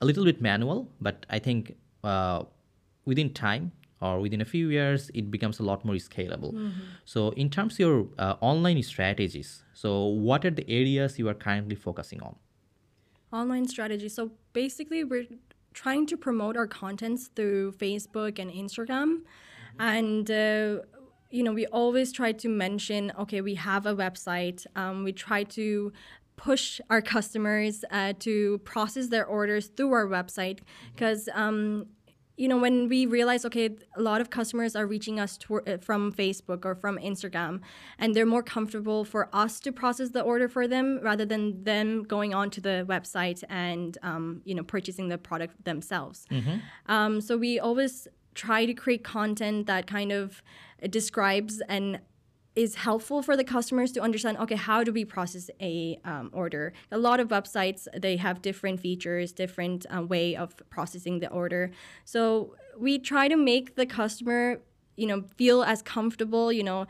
a 0.00 0.04
little 0.04 0.24
bit 0.24 0.40
manual, 0.40 0.90
but 1.00 1.26
I 1.28 1.38
think 1.38 1.76
uh, 2.02 2.44
within 3.04 3.34
time 3.34 3.72
or 4.00 4.20
within 4.20 4.40
a 4.40 4.44
few 4.44 4.68
years 4.68 5.10
it 5.14 5.30
becomes 5.30 5.58
a 5.60 5.62
lot 5.62 5.84
more 5.84 5.94
scalable 5.94 6.52
mm-hmm. 6.52 6.80
so 7.04 7.30
in 7.30 7.48
terms 7.48 7.74
of 7.74 7.78
your 7.78 8.06
uh, 8.18 8.34
online 8.40 8.82
strategies 8.82 9.62
so 9.72 10.04
what 10.04 10.44
are 10.44 10.50
the 10.50 10.68
areas 10.68 11.18
you 11.18 11.28
are 11.28 11.34
currently 11.34 11.76
focusing 11.76 12.20
on 12.22 12.34
online 13.32 13.66
strategy 13.66 14.08
so 14.08 14.30
basically 14.52 15.04
we're 15.04 15.26
trying 15.74 16.06
to 16.06 16.16
promote 16.16 16.56
our 16.56 16.66
contents 16.66 17.28
through 17.34 17.72
facebook 17.72 18.38
and 18.38 18.50
instagram 18.50 19.18
mm-hmm. 19.18 19.80
and 19.80 20.30
uh, 20.30 20.82
you 21.30 21.42
know 21.42 21.52
we 21.52 21.66
always 21.66 22.12
try 22.12 22.32
to 22.32 22.48
mention 22.48 23.12
okay 23.18 23.40
we 23.40 23.54
have 23.54 23.84
a 23.86 23.94
website 23.94 24.66
um, 24.76 25.04
we 25.04 25.12
try 25.12 25.42
to 25.42 25.92
push 26.36 26.80
our 26.90 27.00
customers 27.00 27.84
uh, 27.90 28.12
to 28.18 28.58
process 28.58 29.08
their 29.08 29.26
orders 29.26 29.68
through 29.68 29.92
our 29.92 30.06
website 30.06 30.60
because 30.94 31.26
mm-hmm. 31.26 31.40
um, 31.40 31.86
you 32.36 32.48
know 32.48 32.56
when 32.58 32.88
we 32.88 33.06
realize 33.06 33.44
okay 33.44 33.70
a 33.96 34.00
lot 34.00 34.20
of 34.20 34.30
customers 34.30 34.74
are 34.74 34.86
reaching 34.86 35.20
us 35.20 35.36
to, 35.36 35.60
uh, 35.60 35.76
from 35.78 36.12
facebook 36.12 36.64
or 36.64 36.74
from 36.74 36.98
instagram 36.98 37.60
and 37.98 38.14
they're 38.14 38.26
more 38.26 38.42
comfortable 38.42 39.04
for 39.04 39.28
us 39.32 39.60
to 39.60 39.72
process 39.72 40.10
the 40.10 40.20
order 40.20 40.48
for 40.48 40.66
them 40.66 40.98
rather 41.02 41.24
than 41.24 41.62
them 41.64 42.02
going 42.02 42.34
on 42.34 42.50
to 42.50 42.60
the 42.60 42.84
website 42.88 43.42
and 43.48 43.98
um, 44.02 44.40
you 44.44 44.54
know 44.54 44.62
purchasing 44.62 45.08
the 45.08 45.18
product 45.18 45.64
themselves 45.64 46.26
mm-hmm. 46.30 46.56
um, 46.86 47.20
so 47.20 47.36
we 47.36 47.58
always 47.58 48.08
try 48.34 48.66
to 48.66 48.74
create 48.74 49.04
content 49.04 49.66
that 49.66 49.86
kind 49.86 50.10
of 50.10 50.42
describes 50.90 51.62
and 51.68 52.00
is 52.56 52.76
helpful 52.76 53.22
for 53.22 53.36
the 53.36 53.44
customers 53.44 53.90
to 53.92 54.00
understand 54.00 54.36
okay 54.38 54.54
how 54.54 54.84
do 54.84 54.92
we 54.92 55.04
process 55.04 55.50
a 55.60 55.98
um, 56.04 56.30
order? 56.32 56.72
A 56.92 56.98
lot 56.98 57.20
of 57.20 57.28
websites 57.28 57.86
they 58.00 58.16
have 58.16 58.42
different 58.42 58.80
features 58.80 59.32
different 59.32 59.86
uh, 59.94 60.02
way 60.02 60.36
of 60.36 60.54
processing 60.70 61.20
the 61.20 61.30
order. 61.30 61.70
So 62.04 62.54
we 62.78 62.98
try 62.98 63.28
to 63.28 63.36
make 63.36 63.76
the 63.76 63.86
customer 63.86 64.60
you 64.96 65.06
know 65.06 65.22
feel 65.36 65.64
as 65.64 65.82
comfortable 65.82 66.52
you 66.52 66.62
know 66.62 66.86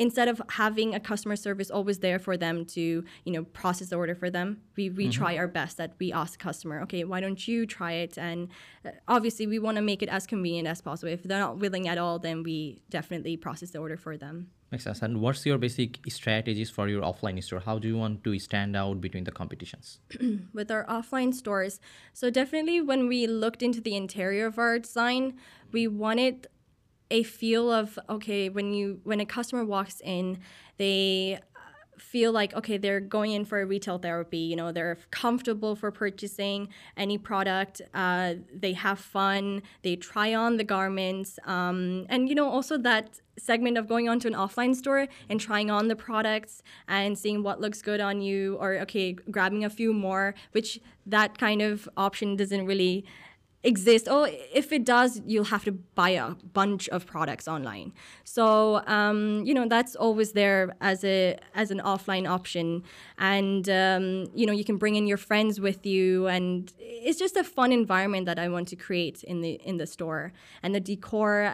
instead 0.00 0.28
of 0.28 0.40
having 0.48 0.94
a 0.94 0.98
customer 0.98 1.36
service 1.36 1.70
always 1.70 1.98
there 1.98 2.18
for 2.18 2.34
them 2.36 2.64
to 2.64 3.04
you 3.24 3.32
know 3.32 3.44
process 3.44 3.88
the 3.90 3.96
order 3.96 4.14
for 4.14 4.30
them 4.30 4.58
we, 4.76 4.88
we 4.88 5.04
mm-hmm. 5.04 5.10
try 5.10 5.36
our 5.36 5.46
best 5.46 5.76
that 5.76 5.92
we 6.00 6.10
ask 6.10 6.32
the 6.38 6.42
customer 6.42 6.80
okay 6.80 7.04
why 7.04 7.20
don't 7.20 7.46
you 7.46 7.66
try 7.66 7.92
it 7.92 8.16
and 8.18 8.48
uh, 8.84 8.90
obviously 9.06 9.46
we 9.46 9.58
want 9.58 9.76
to 9.76 9.82
make 9.82 10.02
it 10.02 10.08
as 10.08 10.26
convenient 10.26 10.66
as 10.66 10.80
possible 10.80 11.12
if 11.12 11.22
they're 11.22 11.38
not 11.38 11.58
willing 11.58 11.86
at 11.86 11.98
all 11.98 12.18
then 12.18 12.42
we 12.42 12.82
definitely 12.88 13.36
process 13.36 13.70
the 13.70 13.78
order 13.78 13.96
for 13.96 14.16
them 14.16 14.48
Makes 14.72 14.84
sense. 14.84 15.02
And 15.02 15.20
what's 15.20 15.44
your 15.44 15.58
basic 15.58 15.98
strategies 16.08 16.70
for 16.70 16.88
your 16.88 17.02
offline 17.02 17.42
store? 17.42 17.58
How 17.58 17.80
do 17.80 17.88
you 17.88 17.96
want 17.96 18.22
to 18.22 18.38
stand 18.38 18.76
out 18.76 19.00
between 19.00 19.24
the 19.24 19.32
competitions? 19.32 19.98
With 20.54 20.70
our 20.70 20.86
offline 20.86 21.34
stores, 21.34 21.80
so 22.12 22.30
definitely 22.30 22.80
when 22.80 23.08
we 23.08 23.26
looked 23.26 23.64
into 23.64 23.80
the 23.80 23.96
interior 23.96 24.46
of 24.46 24.60
our 24.60 24.78
design, 24.78 25.34
we 25.72 25.88
wanted 25.88 26.46
a 27.10 27.22
feel 27.22 27.70
of 27.70 27.98
okay 28.08 28.48
when 28.48 28.72
you 28.72 29.00
when 29.04 29.20
a 29.20 29.26
customer 29.26 29.64
walks 29.64 30.00
in, 30.04 30.38
they 30.76 31.40
feel 32.00 32.32
like 32.32 32.54
okay 32.54 32.78
they're 32.78 33.00
going 33.00 33.32
in 33.32 33.44
for 33.44 33.60
a 33.60 33.66
retail 33.66 33.98
therapy 33.98 34.38
you 34.38 34.56
know 34.56 34.72
they're 34.72 34.96
comfortable 35.10 35.76
for 35.76 35.90
purchasing 35.90 36.68
any 36.96 37.18
product 37.18 37.82
uh, 37.94 38.34
they 38.52 38.72
have 38.72 38.98
fun 38.98 39.62
they 39.82 39.94
try 39.96 40.34
on 40.34 40.56
the 40.56 40.64
garments 40.64 41.38
um, 41.44 42.06
and 42.08 42.28
you 42.28 42.34
know 42.34 42.48
also 42.48 42.78
that 42.78 43.20
segment 43.38 43.76
of 43.76 43.86
going 43.86 44.08
onto 44.08 44.26
an 44.26 44.34
offline 44.34 44.74
store 44.74 45.06
and 45.28 45.40
trying 45.40 45.70
on 45.70 45.88
the 45.88 45.96
products 45.96 46.62
and 46.88 47.18
seeing 47.18 47.42
what 47.42 47.60
looks 47.60 47.82
good 47.82 48.00
on 48.00 48.20
you 48.20 48.56
or 48.56 48.78
okay 48.78 49.12
grabbing 49.12 49.64
a 49.64 49.70
few 49.70 49.92
more 49.92 50.34
which 50.52 50.80
that 51.06 51.38
kind 51.38 51.60
of 51.62 51.88
option 51.96 52.34
doesn't 52.34 52.64
really 52.66 53.04
exist. 53.62 54.08
Or 54.08 54.28
if 54.52 54.72
it 54.72 54.84
does 54.84 55.20
you'll 55.26 55.44
have 55.44 55.64
to 55.64 55.72
buy 55.72 56.10
a 56.10 56.30
bunch 56.52 56.88
of 56.88 57.06
products 57.06 57.46
online. 57.46 57.92
So 58.24 58.82
um, 58.86 59.44
you 59.44 59.54
know 59.54 59.68
that's 59.68 59.94
always 59.94 60.32
there 60.32 60.74
as 60.80 61.04
a 61.04 61.36
as 61.54 61.70
an 61.70 61.80
offline 61.80 62.28
option. 62.28 62.82
And 63.18 63.68
um, 63.68 64.30
you 64.34 64.46
know 64.46 64.52
you 64.52 64.64
can 64.64 64.78
bring 64.78 64.96
in 64.96 65.06
your 65.06 65.18
friends 65.18 65.60
with 65.60 65.84
you. 65.84 66.26
And 66.26 66.72
it's 66.78 67.18
just 67.18 67.36
a 67.36 67.44
fun 67.44 67.72
environment 67.72 68.26
that 68.26 68.38
i 68.38 68.48
want 68.48 68.68
to 68.68 68.76
create 68.76 69.22
in 69.24 69.40
the 69.40 69.52
in 69.64 69.76
the 69.76 69.86
store. 69.86 70.32
And 70.62 70.74
the 70.74 70.80
decor 70.80 71.52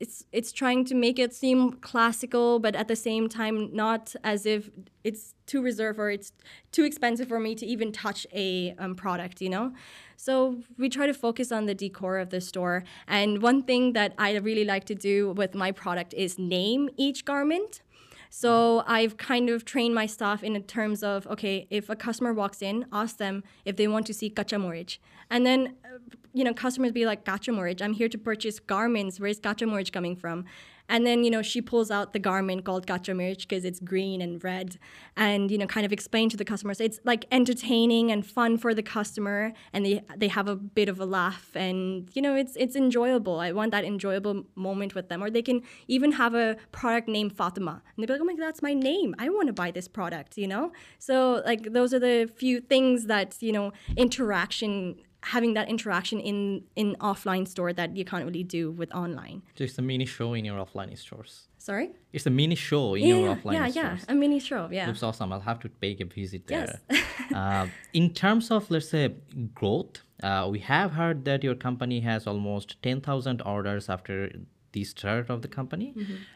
it's 0.00 0.24
it's 0.32 0.52
trying 0.52 0.84
to 0.84 0.94
make 0.94 1.18
it 1.18 1.34
seem 1.34 1.72
classical 1.72 2.58
but 2.58 2.76
at 2.76 2.88
the 2.88 2.96
same 2.96 3.28
time 3.28 3.74
not 3.74 4.14
as 4.22 4.46
if 4.46 4.70
it's 5.04 5.34
too 5.46 5.62
reserved 5.62 5.98
or 5.98 6.10
it's 6.10 6.32
too 6.72 6.84
expensive 6.84 7.28
for 7.28 7.40
me 7.40 7.54
to 7.54 7.66
even 7.66 7.90
touch 7.90 8.26
a 8.32 8.74
um, 8.78 8.94
product 8.94 9.40
you 9.40 9.48
know 9.48 9.72
so 10.20 10.58
we 10.76 10.88
try 10.88 11.06
to 11.06 11.14
focus 11.14 11.52
on 11.52 11.66
the 11.66 11.76
decor 11.76 12.18
of 12.18 12.30
the 12.30 12.40
store. 12.40 12.82
And 13.06 13.40
one 13.40 13.62
thing 13.62 13.92
that 13.92 14.14
I 14.18 14.36
really 14.38 14.64
like 14.64 14.84
to 14.86 14.94
do 14.96 15.30
with 15.30 15.54
my 15.54 15.70
product 15.70 16.12
is 16.12 16.40
name 16.40 16.90
each 16.96 17.24
garment. 17.24 17.82
So 18.30 18.82
I've 18.86 19.16
kind 19.16 19.48
of 19.50 19.64
trained 19.64 19.94
my 19.94 20.06
staff 20.06 20.42
in 20.42 20.60
terms 20.64 21.02
of 21.02 21.26
okay, 21.28 21.66
if 21.70 21.88
a 21.88 21.96
customer 21.96 22.32
walks 22.32 22.62
in, 22.62 22.86
ask 22.92 23.16
them 23.16 23.44
if 23.64 23.76
they 23.76 23.88
want 23.88 24.06
to 24.06 24.14
see 24.14 24.30
Kachamorich. 24.30 24.98
And 25.30 25.44
then, 25.44 25.76
uh, 25.84 25.98
you 26.32 26.44
know, 26.44 26.54
customers 26.54 26.92
be 26.92 27.04
like, 27.04 27.24
Kachamorich, 27.24 27.82
I'm 27.82 27.92
here 27.92 28.08
to 28.08 28.18
purchase 28.18 28.60
garments. 28.60 29.20
Where's 29.20 29.40
Kachamorich 29.40 29.92
coming 29.92 30.16
from? 30.16 30.44
And 30.88 31.06
then, 31.06 31.24
you 31.24 31.30
know, 31.30 31.42
she 31.42 31.60
pulls 31.60 31.90
out 31.90 32.12
the 32.12 32.18
garment 32.18 32.64
called 32.64 32.86
Gachamirch 32.86 33.42
because 33.42 33.64
it's 33.64 33.80
green 33.80 34.20
and 34.22 34.42
red 34.42 34.78
and, 35.16 35.50
you 35.50 35.58
know, 35.58 35.66
kind 35.66 35.84
of 35.84 35.92
explain 35.92 36.30
to 36.30 36.36
the 36.36 36.44
customers. 36.44 36.80
It's 36.80 36.98
like 37.04 37.26
entertaining 37.30 38.10
and 38.10 38.24
fun 38.24 38.56
for 38.56 38.74
the 38.74 38.82
customer 38.82 39.52
and 39.72 39.84
they 39.84 40.02
they 40.16 40.28
have 40.28 40.48
a 40.48 40.56
bit 40.56 40.88
of 40.88 40.98
a 41.00 41.04
laugh 41.04 41.50
and, 41.54 42.08
you 42.14 42.22
know, 42.22 42.34
it's 42.34 42.56
it's 42.56 42.76
enjoyable. 42.76 43.38
I 43.40 43.52
want 43.52 43.70
that 43.72 43.84
enjoyable 43.84 44.44
moment 44.54 44.94
with 44.94 45.08
them. 45.08 45.22
Or 45.22 45.30
they 45.30 45.42
can 45.42 45.62
even 45.88 46.12
have 46.12 46.34
a 46.34 46.56
product 46.72 47.08
named 47.08 47.32
Fatima. 47.36 47.82
And 47.96 47.96
they'll 47.96 48.06
be 48.06 48.12
like, 48.14 48.22
oh 48.22 48.24
my 48.24 48.34
God, 48.34 48.46
that's 48.46 48.62
my 48.62 48.74
name. 48.74 49.14
I 49.18 49.28
want 49.28 49.48
to 49.48 49.52
buy 49.52 49.70
this 49.70 49.88
product, 49.88 50.38
you 50.38 50.48
know? 50.48 50.72
So 50.98 51.42
like 51.44 51.72
those 51.72 51.92
are 51.92 51.98
the 51.98 52.30
few 52.34 52.60
things 52.60 53.06
that, 53.06 53.36
you 53.40 53.52
know, 53.52 53.72
interaction 53.96 54.96
having 55.34 55.54
that 55.54 55.68
interaction 55.68 56.18
in 56.20 56.38
in 56.74 56.96
offline 57.10 57.46
store 57.46 57.72
that 57.80 57.96
you 57.98 58.04
can't 58.10 58.24
really 58.28 58.46
do 58.58 58.70
with 58.80 58.90
online. 58.94 59.42
So 59.56 59.64
it's 59.64 59.78
a 59.78 59.82
mini 59.82 60.06
show 60.06 60.34
in 60.38 60.44
your 60.44 60.58
offline 60.64 60.96
stores. 60.96 61.48
Sorry. 61.58 61.90
It's 62.12 62.26
a 62.26 62.34
mini 62.40 62.54
show 62.54 62.94
in 62.94 63.02
yeah, 63.02 63.14
your 63.14 63.36
offline 63.36 63.52
yeah, 63.52 63.68
stores. 63.68 63.76
Yeah, 63.76 63.96
yeah, 64.08 64.12
a 64.12 64.14
mini 64.14 64.40
show. 64.40 64.68
Yeah. 64.70 64.86
Looks 64.86 65.02
awesome. 65.02 65.32
I'll 65.32 65.48
have 65.52 65.60
to 65.60 65.68
take 65.82 66.00
a 66.00 66.06
visit 66.06 66.46
there. 66.46 66.80
Yes. 66.90 67.02
uh, 67.34 67.66
in 67.92 68.06
terms 68.14 68.50
of 68.50 68.70
let's 68.70 68.88
say 68.88 69.14
growth, 69.54 69.94
uh, 70.22 70.48
we 70.50 70.60
have 70.60 70.92
heard 70.92 71.24
that 71.26 71.44
your 71.44 71.56
company 71.66 72.00
has 72.00 72.26
almost 72.26 72.82
ten 72.82 73.00
thousand 73.00 73.42
orders 73.42 73.88
after 73.88 74.30
the 74.72 74.84
start 74.84 75.30
of 75.30 75.40
the 75.44 75.48
company, 75.48 75.94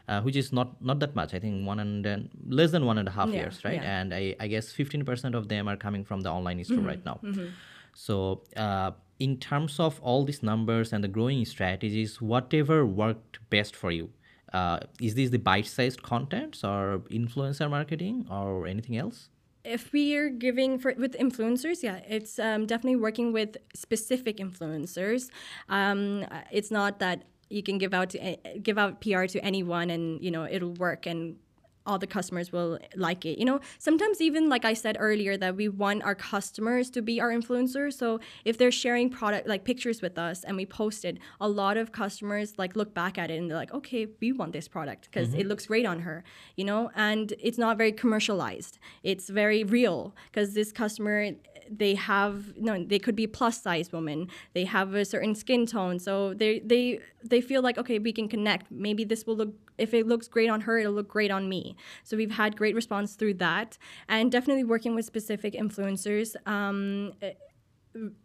uh, 0.09 0.21
which 0.23 0.37
is 0.37 0.53
not 0.53 0.69
not 0.91 1.01
that 1.01 1.15
much. 1.15 1.35
I 1.35 1.39
think 1.39 1.67
one 1.67 1.81
and 1.81 2.05
then 2.05 2.31
less 2.61 2.71
than 2.73 2.85
one 2.91 2.99
and 2.99 3.09
a 3.09 3.15
half 3.19 3.29
Yeah, 3.29 3.41
years, 3.41 3.65
right? 3.65 3.81
yeah. 3.83 4.01
And 4.01 4.15
I, 4.15 4.23
I 4.45 4.47
guess 4.49 4.73
fifteen 4.73 5.05
percent 5.05 5.35
of 5.35 5.49
them 5.49 5.69
are 5.69 5.77
coming 5.77 6.05
from 6.05 6.21
the 6.21 6.31
online 6.31 6.63
store 6.65 6.87
right 6.93 7.05
now. 7.05 7.19
So, 7.95 8.43
uh, 8.57 8.93
in 9.19 9.39
terms 9.39 9.79
of 9.79 10.01
all 10.01 10.25
these 10.25 10.43
numbers 10.43 10.93
and 10.93 11.05
the 11.05 11.09
growing 11.09 11.45
strategies, 11.45 12.21
whatever 12.21 12.85
worked 12.85 13.39
best 13.51 13.77
for 13.77 13.91
you, 13.91 14.11
uh, 14.53 14.81
is 15.01 15.15
this 15.15 15.31
the 15.31 15.39
bite-sized 15.39 16.03
contents 16.03 16.65
or 16.65 17.03
influencer 17.11 17.71
marketing 17.71 18.27
or 18.31 18.67
anything 18.67 18.97
else? 18.97 19.29
if 19.65 19.93
we 19.93 20.17
are 20.17 20.29
giving 20.29 20.79
for 20.79 20.95
with 20.99 21.17
influencers 21.19 21.83
yeah 21.83 22.01
it's 22.09 22.39
um, 22.39 22.67
definitely 22.67 22.97
working 22.97 23.33
with 23.33 23.57
specific 23.75 24.39
influencers 24.39 25.29
um, 25.69 26.27
it's 26.51 26.71
not 26.71 26.99
that 26.99 27.25
you 27.49 27.63
can 27.63 27.79
give 27.79 27.95
out 27.95 28.11
to 28.11 28.37
give 28.63 28.79
out 28.79 29.01
pr 29.01 29.25
to 29.27 29.39
anyone 29.45 29.91
and 29.91 30.23
you 30.23 30.31
know 30.31 30.45
it'll 30.51 30.75
work 30.75 31.07
and 31.07 31.37
all 31.87 31.99
the 31.99 32.07
customers 32.07 32.53
will 32.53 32.79
like 32.97 33.25
it 33.25 33.39
you 33.39 33.45
know? 33.45 33.61
Sometimes 33.79 34.21
even 34.21 34.49
like 34.49 34.65
i 34.65 34.75
said 34.75 34.97
earlier 34.99 35.37
that 35.37 35.57
we 35.57 35.69
want 35.69 36.03
our 36.03 36.15
customers 36.15 36.91
to 36.91 37.03
be 37.03 37.21
our 37.21 37.31
influencers 37.31 37.95
so 37.95 38.21
if 38.45 38.59
they're 38.59 38.71
sharing 38.71 39.11
product 39.11 39.47
like 39.47 39.65
pictures 39.65 40.03
with 40.03 40.19
us 40.19 40.45
and 40.45 40.57
we 40.57 40.67
post 40.67 41.05
it 41.05 41.19
a 41.41 41.49
lot 41.49 41.77
of 41.77 41.93
customers 41.93 42.55
like 42.59 42.77
look 42.77 42.95
back 42.95 43.19
at 43.19 43.31
it 43.31 43.39
and 43.39 43.51
they're 43.51 43.57
like 43.57 43.73
okay 43.73 44.07
we 44.21 44.33
want 44.33 44.53
this 44.53 44.69
product 44.69 45.09
because 45.11 45.35
it 45.35 45.39
mm-hmm. 45.39 45.49
looks 45.49 45.67
great 45.67 45.87
on 45.87 46.01
her 46.01 46.25
you 46.57 46.65
know? 46.65 46.91
And 46.95 47.33
it's 47.39 47.59
not 47.59 47.79
very 47.79 47.93
commercialized. 47.93 48.79
It's 49.03 49.29
very 49.29 49.65
real 49.65 50.15
because 50.31 50.55
this 50.55 50.73
customer 50.73 51.33
they 51.79 51.95
have 51.95 52.57
no 52.57 52.83
they 52.85 52.99
could 52.99 53.17
be 53.17 53.27
plus 53.27 53.63
size 53.63 53.93
women. 53.93 54.29
They 54.55 54.65
have 54.65 54.95
a 54.95 55.05
certain 55.05 55.35
skin 55.35 55.67
tone. 55.67 55.99
So 55.99 56.35
they 56.35 56.61
they 56.61 57.01
they 57.25 57.41
feel 57.41 57.63
like 57.63 57.79
okay 57.79 57.99
we 57.99 58.13
can 58.13 58.29
connect. 58.29 58.71
Maybe 58.71 59.05
this 59.05 59.27
will 59.27 59.37
look 59.37 59.55
if 59.79 59.95
it 59.95 60.07
looks 60.07 60.29
great 60.29 60.51
on 60.51 60.63
her 60.63 60.79
it'll 60.79 60.93
look 60.93 61.09
great 61.09 61.31
on 61.31 61.49
me. 61.49 61.77
So 62.05 62.17
we've 62.17 62.31
had 62.33 62.57
great 62.57 62.75
response 62.75 63.15
through 63.15 63.35
that. 63.35 63.79
And 64.09 64.31
definitely 64.31 64.65
working 64.65 64.95
with 64.95 65.05
specific 65.05 65.55
influencers 65.55 66.35
um, 66.47 67.13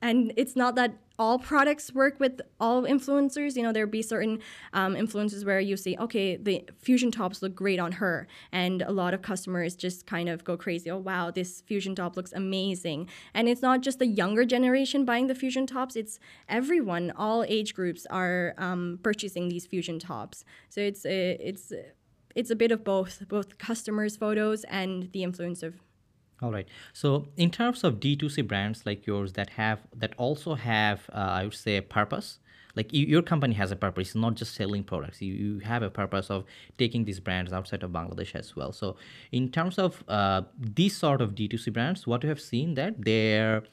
and 0.01 0.33
it's 0.37 0.55
not 0.55 0.75
that 0.75 0.97
all 1.19 1.39
products 1.39 1.93
work 1.93 2.19
with 2.19 2.41
all 2.59 2.83
influencers. 2.83 3.55
You 3.55 3.63
know, 3.63 3.71
there'll 3.71 3.89
be 3.89 4.01
certain 4.01 4.39
um, 4.73 4.93
influencers 4.95 5.45
where 5.45 5.59
you 5.59 5.75
see, 5.75 5.97
okay, 5.97 6.35
the 6.35 6.63
fusion 6.77 7.11
tops 7.11 7.41
look 7.41 7.55
great 7.55 7.79
on 7.79 7.93
her, 7.93 8.27
and 8.51 8.81
a 8.83 8.91
lot 8.91 9.13
of 9.13 9.21
customers 9.21 9.75
just 9.75 10.05
kind 10.05 10.29
of 10.29 10.43
go 10.43 10.57
crazy. 10.57 10.89
Oh 10.91 10.97
wow, 10.97 11.31
this 11.31 11.61
fusion 11.61 11.95
top 11.95 12.15
looks 12.15 12.33
amazing! 12.33 13.09
And 13.33 13.49
it's 13.49 13.61
not 13.61 13.81
just 13.81 13.99
the 13.99 14.07
younger 14.07 14.45
generation 14.45 15.05
buying 15.05 15.27
the 15.27 15.35
fusion 15.35 15.65
tops; 15.65 15.95
it's 15.95 16.19
everyone, 16.47 17.11
all 17.15 17.43
age 17.47 17.73
groups 17.73 18.05
are 18.09 18.53
um, 18.57 18.99
purchasing 19.03 19.49
these 19.49 19.65
fusion 19.65 19.99
tops. 19.99 20.45
So 20.69 20.81
it's 20.81 21.05
a, 21.05 21.37
it's 21.39 21.73
it's 22.35 22.51
a 22.51 22.55
bit 22.55 22.71
of 22.71 22.83
both, 22.83 23.27
both 23.27 23.57
customers' 23.57 24.15
photos 24.15 24.63
and 24.65 25.11
the 25.11 25.23
influence 25.23 25.63
of 25.63 25.81
All 26.41 26.51
right. 26.51 26.67
So, 26.93 27.27
in 27.35 27.49
terms 27.49 27.83
of 27.83 27.99
D2C 27.99 28.47
brands 28.47 28.85
like 28.85 29.07
yours 29.07 29.33
that 29.33 29.49
have 29.51 29.79
that 29.95 30.13
also 30.17 30.53
have, 30.53 31.09
uh, 31.11 31.17
I 31.17 31.43
would 31.45 31.53
say, 31.53 31.77
a 31.77 31.81
purpose. 31.81 32.39
Like 32.75 32.93
you, 32.93 33.07
your 33.07 33.23
company 33.23 33.55
has 33.55 33.71
a 33.71 33.75
purpose. 33.75 34.09
It's 34.09 34.15
not 34.15 34.35
just 34.35 34.53
selling 34.53 34.83
products. 34.83 35.19
You, 35.19 35.33
you 35.33 35.59
have 35.59 35.81
a 35.81 35.89
purpose 35.89 36.29
of 36.29 36.43
taking 36.77 37.05
these 37.05 37.19
brands 37.19 37.51
outside 37.51 37.81
of 37.81 37.89
Bangladesh 37.89 38.35
as 38.35 38.55
well. 38.55 38.71
So, 38.71 38.97
in 39.31 39.49
terms 39.49 39.79
of 39.79 40.03
uh, 40.07 40.43
these 40.59 40.95
sort 40.95 41.21
of 41.21 41.33
D2C 41.33 41.73
brands, 41.73 42.05
what 42.05 42.21
you 42.21 42.29
have 42.29 42.41
seen 42.41 42.75
that 42.75 43.03
their 43.03 43.63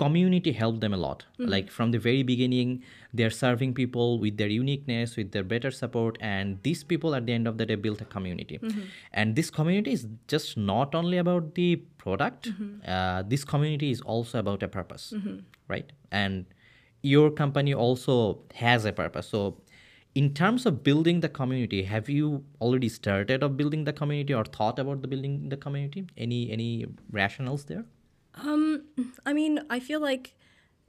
community 0.00 0.52
helped 0.60 0.80
them 0.80 0.94
a 0.94 0.96
lot. 0.96 1.24
Mm-hmm. 1.24 1.50
Like 1.54 1.70
from 1.70 1.90
the 1.94 1.98
very 1.98 2.22
beginning, 2.22 2.82
they're 3.12 3.36
serving 3.38 3.74
people 3.74 4.18
with 4.24 4.36
their 4.42 4.52
uniqueness, 4.56 5.16
with 5.16 5.32
their 5.32 5.46
better 5.52 5.70
support, 5.70 6.18
and 6.20 6.58
these 6.68 6.84
people 6.92 7.14
at 7.18 7.26
the 7.26 7.34
end 7.38 7.50
of 7.52 7.58
the 7.58 7.66
day 7.66 7.78
built 7.86 8.00
a 8.00 8.08
community. 8.16 8.58
Mm-hmm. 8.58 8.80
And 9.12 9.36
this 9.40 9.50
community 9.58 9.92
is 9.98 10.06
just 10.34 10.56
not 10.56 10.94
only 10.94 11.18
about 11.24 11.54
the 11.54 11.68
product. 12.04 12.50
Mm-hmm. 12.50 12.90
Uh, 12.96 13.22
this 13.34 13.44
community 13.44 13.90
is 13.90 14.00
also 14.16 14.38
about 14.38 14.62
a 14.62 14.68
purpose, 14.78 15.12
right? 15.68 15.92
And 16.10 16.46
your 17.02 17.30
company 17.30 17.74
also 17.74 18.16
has 18.54 18.84
a 18.84 18.92
purpose. 18.92 19.28
So, 19.28 19.60
in 20.14 20.34
terms 20.34 20.66
of 20.66 20.82
building 20.82 21.20
the 21.20 21.28
community, 21.28 21.84
have 21.84 22.08
you 22.08 22.44
already 22.60 22.88
started 22.88 23.44
of 23.44 23.56
building 23.56 23.84
the 23.84 23.92
community 23.92 24.34
or 24.34 24.44
thought 24.44 24.78
about 24.78 25.02
the 25.02 25.08
building 25.08 25.48
the 25.48 25.56
community? 25.56 26.06
Any 26.16 26.50
any 26.50 26.68
rationals 27.20 27.64
there? 27.72 27.84
Um, 28.34 28.84
I 29.26 29.32
mean, 29.32 29.60
I 29.70 29.80
feel 29.80 30.00
like 30.00 30.36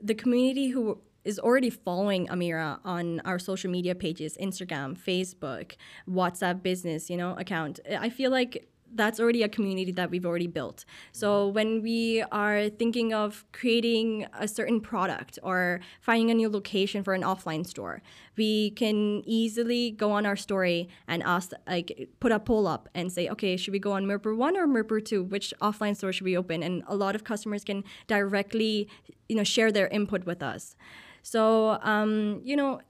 the 0.02 0.16
community 0.16 0.70
who 0.70 1.00
is 1.24 1.38
already 1.38 1.70
following 1.70 2.28
Amira 2.28 2.80
on 2.84 3.20
our 3.22 3.38
social 3.38 3.70
media 3.70 3.94
pages, 3.94 4.38
Instagram, 4.42 4.98
Facebook, 4.98 5.76
WhatsApp 6.10 6.64
business, 6.64 7.10
you 7.10 7.18
know, 7.18 7.36
account. 7.38 7.80
I 7.90 8.10
feel 8.10 8.32
like 8.32 8.71
that's 8.94 9.20
already 9.20 9.44
a 9.44 9.50
community 9.50 9.92
that 9.92 10.10
we've 10.10 10.26
already 10.26 10.48
built. 10.48 10.86
So 11.12 11.48
when 11.48 11.82
we 11.82 12.24
are 12.32 12.70
thinking 12.70 13.14
of 13.14 13.46
creating 13.52 14.28
a 14.34 14.48
certain 14.48 14.82
product 14.82 15.40
or 15.44 15.80
finding 16.02 16.32
a 16.32 16.34
new 16.34 16.50
location 16.50 17.04
for 17.04 17.14
an 17.14 17.22
offline 17.22 17.66
store, 17.66 18.02
we 18.38 18.72
can 18.72 19.22
easily 19.26 19.92
go 19.92 20.12
on 20.12 20.26
our 20.26 20.36
story 20.36 20.90
and 21.08 21.22
ask, 21.24 21.52
like, 21.68 22.10
put 22.20 22.32
a 22.32 22.40
poll 22.40 22.68
up 22.68 22.90
and 22.94 23.12
say, 23.12 23.28
okay, 23.30 23.58
should 23.58 23.72
we 23.72 23.80
go 23.80 23.92
on 23.92 24.06
Mirpur 24.06 24.36
1 24.36 24.58
or 24.58 24.68
Mirpur 24.68 25.04
2? 25.04 25.24
Which 25.24 25.54
offline 25.62 25.96
store 25.96 26.14
should 26.14 26.26
we 26.26 26.38
open? 26.38 26.64
And 26.64 26.84
a 26.88 26.96
lot 26.96 27.16
of 27.16 27.24
customers 27.24 27.64
can 27.64 27.84
directly, 28.08 28.88
you 29.28 29.36
know, 29.36 29.44
share 29.44 29.72
their 29.72 29.88
input 29.88 30.26
with 30.26 30.42
us. 30.42 30.76
So, 31.24 31.80
um, 31.82 32.42
you 32.44 32.56
know, 32.56 32.82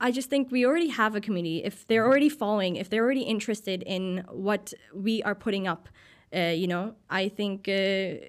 I 0.00 0.10
just 0.10 0.30
think 0.30 0.50
we 0.50 0.64
already 0.66 0.88
have 0.88 1.14
a 1.14 1.20
community. 1.20 1.62
If 1.64 1.86
they're 1.86 2.06
already 2.06 2.28
following, 2.28 2.76
if 2.76 2.88
they're 2.88 3.04
already 3.04 3.22
interested 3.22 3.82
in 3.82 4.24
what 4.30 4.72
we 4.94 5.22
are 5.22 5.34
putting 5.34 5.66
up, 5.68 5.88
uh, 6.34 6.40
you 6.62 6.66
know, 6.66 6.94
I 7.10 7.28
think 7.28 7.68
uh, 7.68 8.24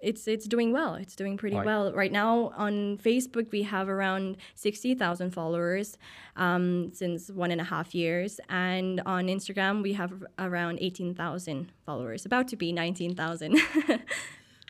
it's 0.00 0.28
it's 0.28 0.46
doing 0.46 0.70
well. 0.72 0.94
It's 0.94 1.16
doing 1.16 1.36
pretty 1.36 1.56
Right. 1.56 1.66
well 1.66 1.92
right 1.92 2.12
now. 2.12 2.52
On 2.56 2.98
Facebook, 2.98 3.50
we 3.50 3.62
have 3.62 3.88
around 3.88 4.36
sixty 4.54 4.94
thousand 4.94 5.30
followers 5.32 5.96
um, 6.36 6.92
since 6.92 7.30
one 7.30 7.50
and 7.50 7.60
a 7.60 7.64
half 7.64 7.94
years, 7.94 8.38
and 8.48 9.00
on 9.06 9.26
Instagram, 9.26 9.82
we 9.82 9.94
have 9.94 10.12
around 10.38 10.78
eighteen 10.80 11.14
thousand 11.14 11.72
followers. 11.86 12.26
About 12.26 12.46
to 12.48 12.56
be 12.56 12.70
nineteen 12.72 13.14
thousand. 13.14 13.58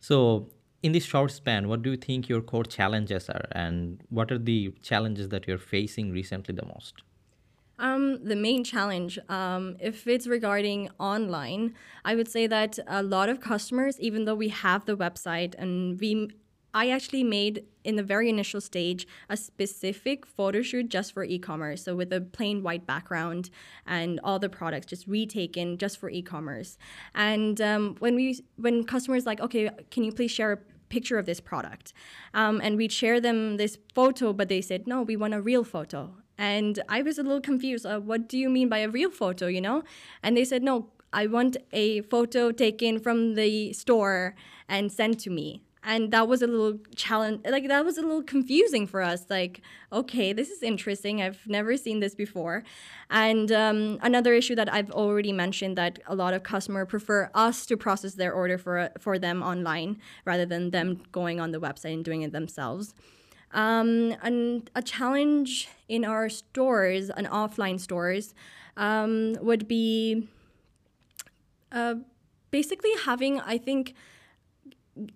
So, 0.00 0.48
in 0.82 0.92
this 0.92 1.04
short 1.04 1.30
span, 1.30 1.68
what 1.68 1.82
do 1.82 1.90
you 1.90 1.96
think 1.96 2.28
your 2.28 2.40
core 2.40 2.64
challenges 2.64 3.28
are, 3.28 3.44
and 3.52 4.02
what 4.10 4.30
are 4.30 4.38
the 4.38 4.72
challenges 4.82 5.28
that 5.30 5.48
you're 5.48 5.58
facing 5.58 6.12
recently 6.12 6.54
the 6.54 6.66
most? 6.66 7.02
Um, 7.80 8.24
the 8.24 8.34
main 8.34 8.64
challenge, 8.64 9.18
um, 9.28 9.76
if 9.78 10.06
it's 10.08 10.26
regarding 10.26 10.90
online, 10.98 11.74
I 12.04 12.16
would 12.16 12.28
say 12.28 12.48
that 12.48 12.78
a 12.88 13.02
lot 13.02 13.28
of 13.28 13.40
customers, 13.40 14.00
even 14.00 14.24
though 14.24 14.34
we 14.34 14.48
have 14.48 14.84
the 14.84 14.96
website 14.96 15.54
and 15.56 15.98
we, 16.00 16.28
I 16.78 16.90
actually 16.90 17.24
made 17.24 17.64
in 17.82 17.96
the 17.96 18.04
very 18.04 18.28
initial 18.28 18.60
stage 18.60 19.02
a 19.28 19.36
specific 19.36 20.24
photo 20.24 20.62
shoot 20.62 20.88
just 20.88 21.12
for 21.12 21.24
e-commerce. 21.24 21.82
So 21.82 21.96
with 21.96 22.12
a 22.12 22.20
plain 22.20 22.62
white 22.62 22.86
background 22.86 23.50
and 23.84 24.20
all 24.22 24.38
the 24.38 24.48
products 24.48 24.86
just 24.86 25.04
retaken 25.08 25.76
just 25.78 25.98
for 25.98 26.08
e-commerce. 26.08 26.78
And 27.16 27.60
um, 27.60 27.96
when 27.98 28.14
we, 28.14 28.26
when 28.64 28.84
customers 28.84 29.26
like, 29.26 29.40
okay, 29.40 29.70
can 29.90 30.04
you 30.04 30.12
please 30.12 30.30
share 30.30 30.52
a 30.52 30.58
picture 30.88 31.18
of 31.18 31.26
this 31.26 31.40
product? 31.40 31.92
Um, 32.32 32.60
and 32.62 32.76
we'd 32.76 32.92
share 32.92 33.20
them 33.20 33.56
this 33.56 33.76
photo, 33.92 34.32
but 34.32 34.48
they 34.48 34.60
said, 34.60 34.86
no, 34.86 35.02
we 35.02 35.16
want 35.16 35.34
a 35.34 35.40
real 35.40 35.64
photo. 35.64 36.14
And 36.38 36.80
I 36.88 37.02
was 37.02 37.18
a 37.18 37.24
little 37.24 37.40
confused. 37.40 37.86
Uh, 37.86 37.98
what 37.98 38.28
do 38.28 38.38
you 38.38 38.48
mean 38.48 38.68
by 38.68 38.78
a 38.78 38.88
real 38.88 39.10
photo, 39.10 39.48
you 39.48 39.60
know? 39.60 39.82
And 40.22 40.36
they 40.36 40.44
said, 40.44 40.62
no, 40.62 40.90
I 41.12 41.26
want 41.26 41.56
a 41.72 42.02
photo 42.02 42.52
taken 42.52 43.00
from 43.00 43.34
the 43.34 43.72
store 43.72 44.36
and 44.68 44.92
sent 44.92 45.18
to 45.20 45.30
me. 45.30 45.62
And 45.84 46.10
that 46.10 46.26
was 46.26 46.42
a 46.42 46.46
little 46.46 46.78
challenge, 46.96 47.40
like 47.48 47.68
that 47.68 47.84
was 47.84 47.98
a 47.98 48.02
little 48.02 48.22
confusing 48.22 48.86
for 48.86 49.00
us. 49.00 49.26
Like, 49.30 49.62
okay, 49.92 50.32
this 50.32 50.50
is 50.50 50.62
interesting. 50.62 51.22
I've 51.22 51.46
never 51.46 51.76
seen 51.76 52.00
this 52.00 52.14
before. 52.14 52.64
And 53.10 53.50
um, 53.52 53.98
another 54.02 54.34
issue 54.34 54.54
that 54.56 54.72
I've 54.72 54.90
already 54.90 55.32
mentioned 55.32 55.78
that 55.78 56.00
a 56.06 56.14
lot 56.14 56.34
of 56.34 56.42
customer 56.42 56.84
prefer 56.84 57.30
us 57.34 57.64
to 57.66 57.76
process 57.76 58.14
their 58.14 58.32
order 58.32 58.58
for 58.58 58.90
for 58.98 59.18
them 59.18 59.42
online 59.42 59.98
rather 60.24 60.44
than 60.44 60.70
them 60.70 61.02
going 61.12 61.40
on 61.40 61.52
the 61.52 61.60
website 61.60 61.94
and 61.94 62.04
doing 62.04 62.22
it 62.22 62.32
themselves. 62.32 62.94
Um, 63.52 64.14
and 64.22 64.70
a 64.74 64.82
challenge 64.82 65.68
in 65.88 66.04
our 66.04 66.28
stores, 66.28 67.08
and 67.08 67.26
offline 67.26 67.80
stores, 67.80 68.34
um, 68.76 69.36
would 69.40 69.66
be 69.66 70.28
uh, 71.72 71.96
basically 72.50 72.92
having, 73.04 73.40
I 73.40 73.58
think, 73.58 73.94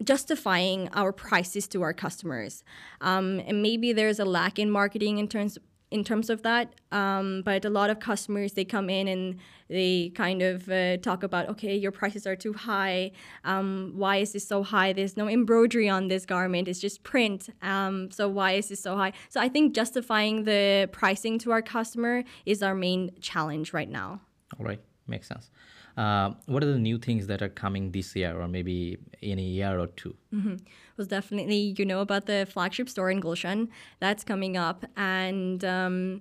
justifying 0.05 0.89
our 0.93 1.13
prices 1.13 1.69
to 1.69 1.83
our 1.83 1.93
customers. 1.93 2.65
Um, 3.01 3.41
and 3.47 3.63
maybe 3.63 3.93
there's 3.93 4.19
a 4.19 4.25
lack 4.25 4.59
in 4.59 4.71
marketing 4.71 5.19
in 5.19 5.29
terms 5.29 5.59
in 5.93 6.03
terms 6.03 6.31
of 6.31 6.43
that. 6.43 6.75
Um, 6.91 7.43
but 7.45 7.65
a 7.67 7.71
lot 7.71 7.91
of 7.91 8.01
customers 8.01 8.55
they 8.55 8.65
come 8.65 8.89
in 8.89 9.07
and 9.09 9.37
they 9.69 10.11
kind 10.15 10.41
of 10.43 10.69
uh, 10.71 10.97
talk 10.97 11.23
about, 11.23 11.49
okay, 11.51 11.77
your 11.77 11.93
prices 11.93 12.27
are 12.27 12.35
too 12.35 12.55
high. 12.55 13.13
Um, 13.45 13.93
why 13.95 14.17
is 14.17 14.33
this 14.33 14.49
so 14.49 14.63
high? 14.63 14.95
There's 14.95 15.17
no 15.17 15.29
embroidery 15.29 15.89
on 15.89 16.09
this 16.09 16.25
garment. 16.25 16.67
It's 16.67 16.81
just 16.81 17.03
print. 17.03 17.51
Um, 17.61 18.11
so 18.11 18.27
why 18.29 18.53
is 18.53 18.69
this 18.69 18.81
so 18.81 18.97
high? 18.97 19.13
So 19.29 19.39
I 19.41 19.49
think 19.51 19.75
justifying 19.75 20.45
the 20.45 20.89
pricing 20.93 21.39
to 21.41 21.53
our 21.53 21.63
customer 21.63 22.25
is 22.47 22.63
our 22.63 22.75
main 22.75 23.11
challenge 23.21 23.75
right 23.75 23.89
now. 23.89 24.23
All 24.59 24.65
right, 24.65 24.81
makes 25.07 25.29
sense. 25.29 25.51
Uh, 25.97 26.33
what 26.47 26.63
are 26.63 26.73
the 26.73 26.79
new 26.79 26.99
things 26.99 27.27
that 27.27 27.43
are 27.43 27.49
coming 27.49 27.93
this 27.93 28.17
year 28.17 28.41
or 28.41 28.49
maybe 28.49 28.99
in 29.21 29.39
a 29.39 29.43
year 29.43 29.79
or 29.79 29.89
2 29.89 30.17
mm-hmm. 30.35 30.55
Was 30.97 31.07
definitely 31.09 31.75
you 31.77 31.85
know 31.85 32.01
about 32.01 32.27
the 32.27 32.47
flagship 32.51 32.89
store 32.89 33.11
in 33.11 33.21
Gulshan 33.21 33.69
that's 34.01 34.25
coming 34.25 34.57
up, 34.57 34.85
and 34.97 35.65
um, 35.65 36.21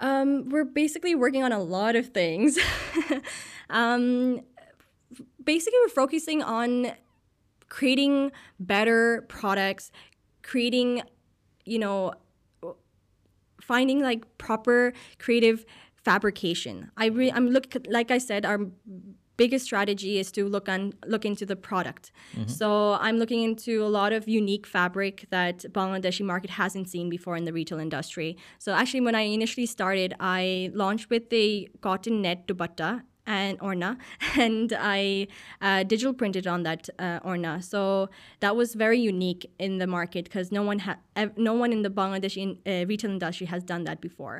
um, 0.00 0.48
we're 0.48 0.64
basically 0.64 1.14
working 1.14 1.42
on 1.42 1.52
a 1.52 1.62
lot 1.62 1.96
of 1.96 2.08
things. 2.08 2.58
um, 3.70 4.40
basically, 5.44 5.78
we're 5.84 5.90
focusing 5.90 6.42
on 6.42 6.92
creating 7.68 8.32
better 8.60 9.24
products, 9.28 9.90
creating, 10.42 11.02
you 11.64 11.78
know, 11.78 12.12
finding 13.60 14.00
like 14.00 14.24
proper 14.38 14.92
creative 15.18 15.64
fabrication. 16.06 16.76
I 16.96 17.06
re- 17.18 17.32
I'm 17.36 17.46
look 17.56 17.66
like 17.98 18.10
I 18.16 18.20
said, 18.28 18.42
our 18.50 18.58
biggest 19.42 19.64
strategy 19.70 20.12
is 20.22 20.28
to 20.36 20.42
look 20.54 20.68
on 20.74 20.82
look 21.14 21.24
into 21.30 21.44
the 21.52 21.58
product. 21.68 22.04
Mm-hmm. 22.36 22.54
So 22.60 22.68
I'm 23.06 23.16
looking 23.22 23.42
into 23.48 23.72
a 23.88 23.90
lot 23.98 24.12
of 24.18 24.28
unique 24.40 24.66
fabric 24.76 25.26
that 25.30 25.56
Bangladeshi 25.78 26.24
market 26.32 26.50
hasn't 26.62 26.86
seen 26.94 27.06
before 27.16 27.36
in 27.40 27.44
the 27.48 27.54
retail 27.60 27.80
industry. 27.88 28.30
So 28.64 28.68
actually, 28.80 29.04
when 29.08 29.16
I 29.22 29.24
initially 29.38 29.68
started, 29.76 30.14
I 30.20 30.70
launched 30.82 31.10
with 31.10 31.24
the 31.30 31.68
cotton 31.80 32.22
net 32.22 32.46
dupatta 32.48 32.90
and 33.28 33.58
orna 33.60 33.98
and 34.44 34.72
i 34.78 35.26
uh, 35.60 35.82
digital 35.92 36.14
printed 36.20 36.46
on 36.46 36.62
that 36.62 36.82
uh, 37.06 37.18
orna 37.30 37.54
so 37.70 38.08
that 38.42 38.54
was 38.60 38.68
very 38.84 39.00
unique 39.12 39.42
in 39.58 39.72
the 39.82 39.88
market 39.96 40.22
because 40.26 40.52
no 40.58 40.62
one 40.70 40.78
ha- 40.86 41.00
no 41.48 41.54
one 41.62 41.72
in 41.76 41.82
the 41.86 41.92
bangladeshi 41.98 42.40
in, 42.46 42.50
uh, 42.72 42.86
retail 42.86 43.10
industry 43.10 43.46
has 43.54 43.64
done 43.72 43.82
that 43.88 44.00
before 44.00 44.36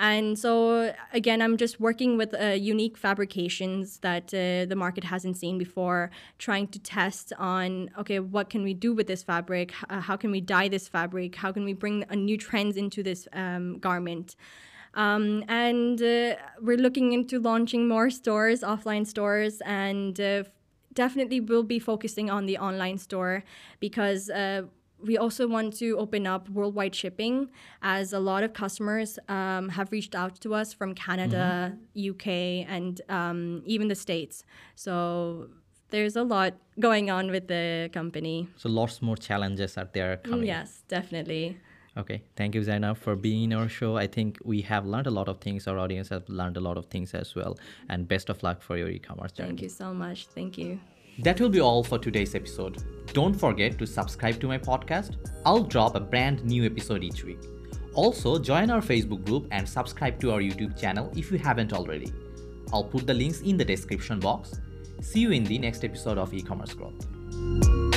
and 0.00 0.38
so, 0.38 0.94
again, 1.12 1.42
I'm 1.42 1.58
just 1.58 1.78
working 1.78 2.16
with 2.16 2.32
uh, 2.32 2.46
unique 2.46 2.96
fabrications 2.96 3.98
that 3.98 4.32
uh, 4.32 4.64
the 4.64 4.74
market 4.74 5.04
hasn't 5.04 5.36
seen 5.36 5.58
before, 5.58 6.10
trying 6.38 6.68
to 6.68 6.78
test 6.78 7.34
on 7.38 7.90
okay, 7.98 8.18
what 8.18 8.48
can 8.48 8.62
we 8.62 8.72
do 8.72 8.94
with 8.94 9.06
this 9.06 9.22
fabric? 9.22 9.74
Uh, 9.90 10.00
how 10.00 10.16
can 10.16 10.30
we 10.30 10.40
dye 10.40 10.68
this 10.68 10.88
fabric? 10.88 11.36
How 11.36 11.52
can 11.52 11.64
we 11.66 11.74
bring 11.74 12.06
new 12.14 12.38
trends 12.38 12.78
into 12.78 13.02
this 13.02 13.28
um, 13.34 13.78
garment? 13.78 14.36
Um, 14.94 15.44
and 15.48 16.00
uh, 16.00 16.36
we're 16.62 16.78
looking 16.78 17.12
into 17.12 17.38
launching 17.38 17.86
more 17.86 18.08
stores, 18.08 18.62
offline 18.62 19.06
stores, 19.06 19.60
and 19.66 20.18
uh, 20.18 20.44
definitely 20.94 21.40
we'll 21.40 21.62
be 21.62 21.78
focusing 21.78 22.30
on 22.30 22.46
the 22.46 22.56
online 22.56 22.96
store 22.96 23.44
because 23.80 24.30
we 25.04 25.16
also 25.16 25.46
want 25.46 25.76
to 25.78 25.98
open 25.98 26.26
up 26.26 26.48
worldwide 26.48 26.94
shipping 26.94 27.50
as 27.82 28.12
a 28.12 28.18
lot 28.18 28.42
of 28.42 28.52
customers 28.52 29.18
um, 29.28 29.68
have 29.70 29.92
reached 29.92 30.14
out 30.14 30.40
to 30.40 30.54
us 30.54 30.72
from 30.72 30.94
Canada, 30.94 31.76
mm-hmm. 31.96 32.10
UK, 32.10 32.26
and 32.68 33.00
um, 33.08 33.62
even 33.64 33.88
the 33.88 33.94
States. 33.94 34.44
So 34.74 35.48
there's 35.90 36.16
a 36.16 36.22
lot 36.22 36.54
going 36.78 37.10
on 37.10 37.30
with 37.30 37.48
the 37.48 37.90
company. 37.92 38.48
So 38.56 38.68
lots 38.68 39.02
more 39.02 39.16
challenges 39.16 39.76
are 39.76 39.88
there 39.92 40.16
coming. 40.18 40.46
Yes, 40.46 40.82
definitely. 40.88 41.58
Okay, 41.96 42.22
thank 42.36 42.54
you, 42.54 42.62
Zainab, 42.62 42.96
for 42.96 43.16
being 43.16 43.44
in 43.44 43.52
our 43.52 43.68
show. 43.68 43.96
I 43.96 44.06
think 44.06 44.38
we 44.44 44.62
have 44.62 44.86
learned 44.86 45.08
a 45.08 45.10
lot 45.10 45.28
of 45.28 45.40
things. 45.40 45.66
Our 45.66 45.78
audience 45.78 46.08
has 46.10 46.22
learned 46.28 46.56
a 46.56 46.60
lot 46.60 46.78
of 46.78 46.86
things 46.86 47.14
as 47.14 47.34
well. 47.34 47.58
And 47.88 48.06
best 48.06 48.30
of 48.30 48.42
luck 48.42 48.62
for 48.62 48.76
your 48.76 48.88
e-commerce 48.88 49.32
journey. 49.32 49.48
Thank 49.48 49.62
you 49.62 49.68
so 49.68 49.92
much. 49.92 50.26
Thank 50.28 50.56
you. 50.56 50.78
That 51.22 51.38
will 51.38 51.50
be 51.50 51.60
all 51.60 51.84
for 51.84 51.98
today's 51.98 52.34
episode. 52.34 52.82
Don't 53.12 53.34
forget 53.34 53.78
to 53.78 53.86
subscribe 53.86 54.40
to 54.40 54.48
my 54.48 54.56
podcast. 54.56 55.16
I'll 55.44 55.62
drop 55.62 55.94
a 55.94 56.00
brand 56.00 56.42
new 56.46 56.64
episode 56.64 57.04
each 57.04 57.24
week. 57.24 57.40
Also, 57.92 58.38
join 58.38 58.70
our 58.70 58.80
Facebook 58.80 59.26
group 59.26 59.46
and 59.50 59.68
subscribe 59.68 60.18
to 60.20 60.32
our 60.32 60.40
YouTube 60.40 60.80
channel 60.80 61.12
if 61.14 61.30
you 61.30 61.36
haven't 61.36 61.74
already. 61.74 62.10
I'll 62.72 62.84
put 62.84 63.06
the 63.06 63.12
links 63.12 63.40
in 63.40 63.58
the 63.58 63.64
description 63.66 64.18
box. 64.18 64.60
See 65.02 65.20
you 65.20 65.32
in 65.32 65.44
the 65.44 65.58
next 65.58 65.84
episode 65.84 66.16
of 66.16 66.32
e 66.32 66.40
commerce 66.40 66.72
growth. 66.72 67.89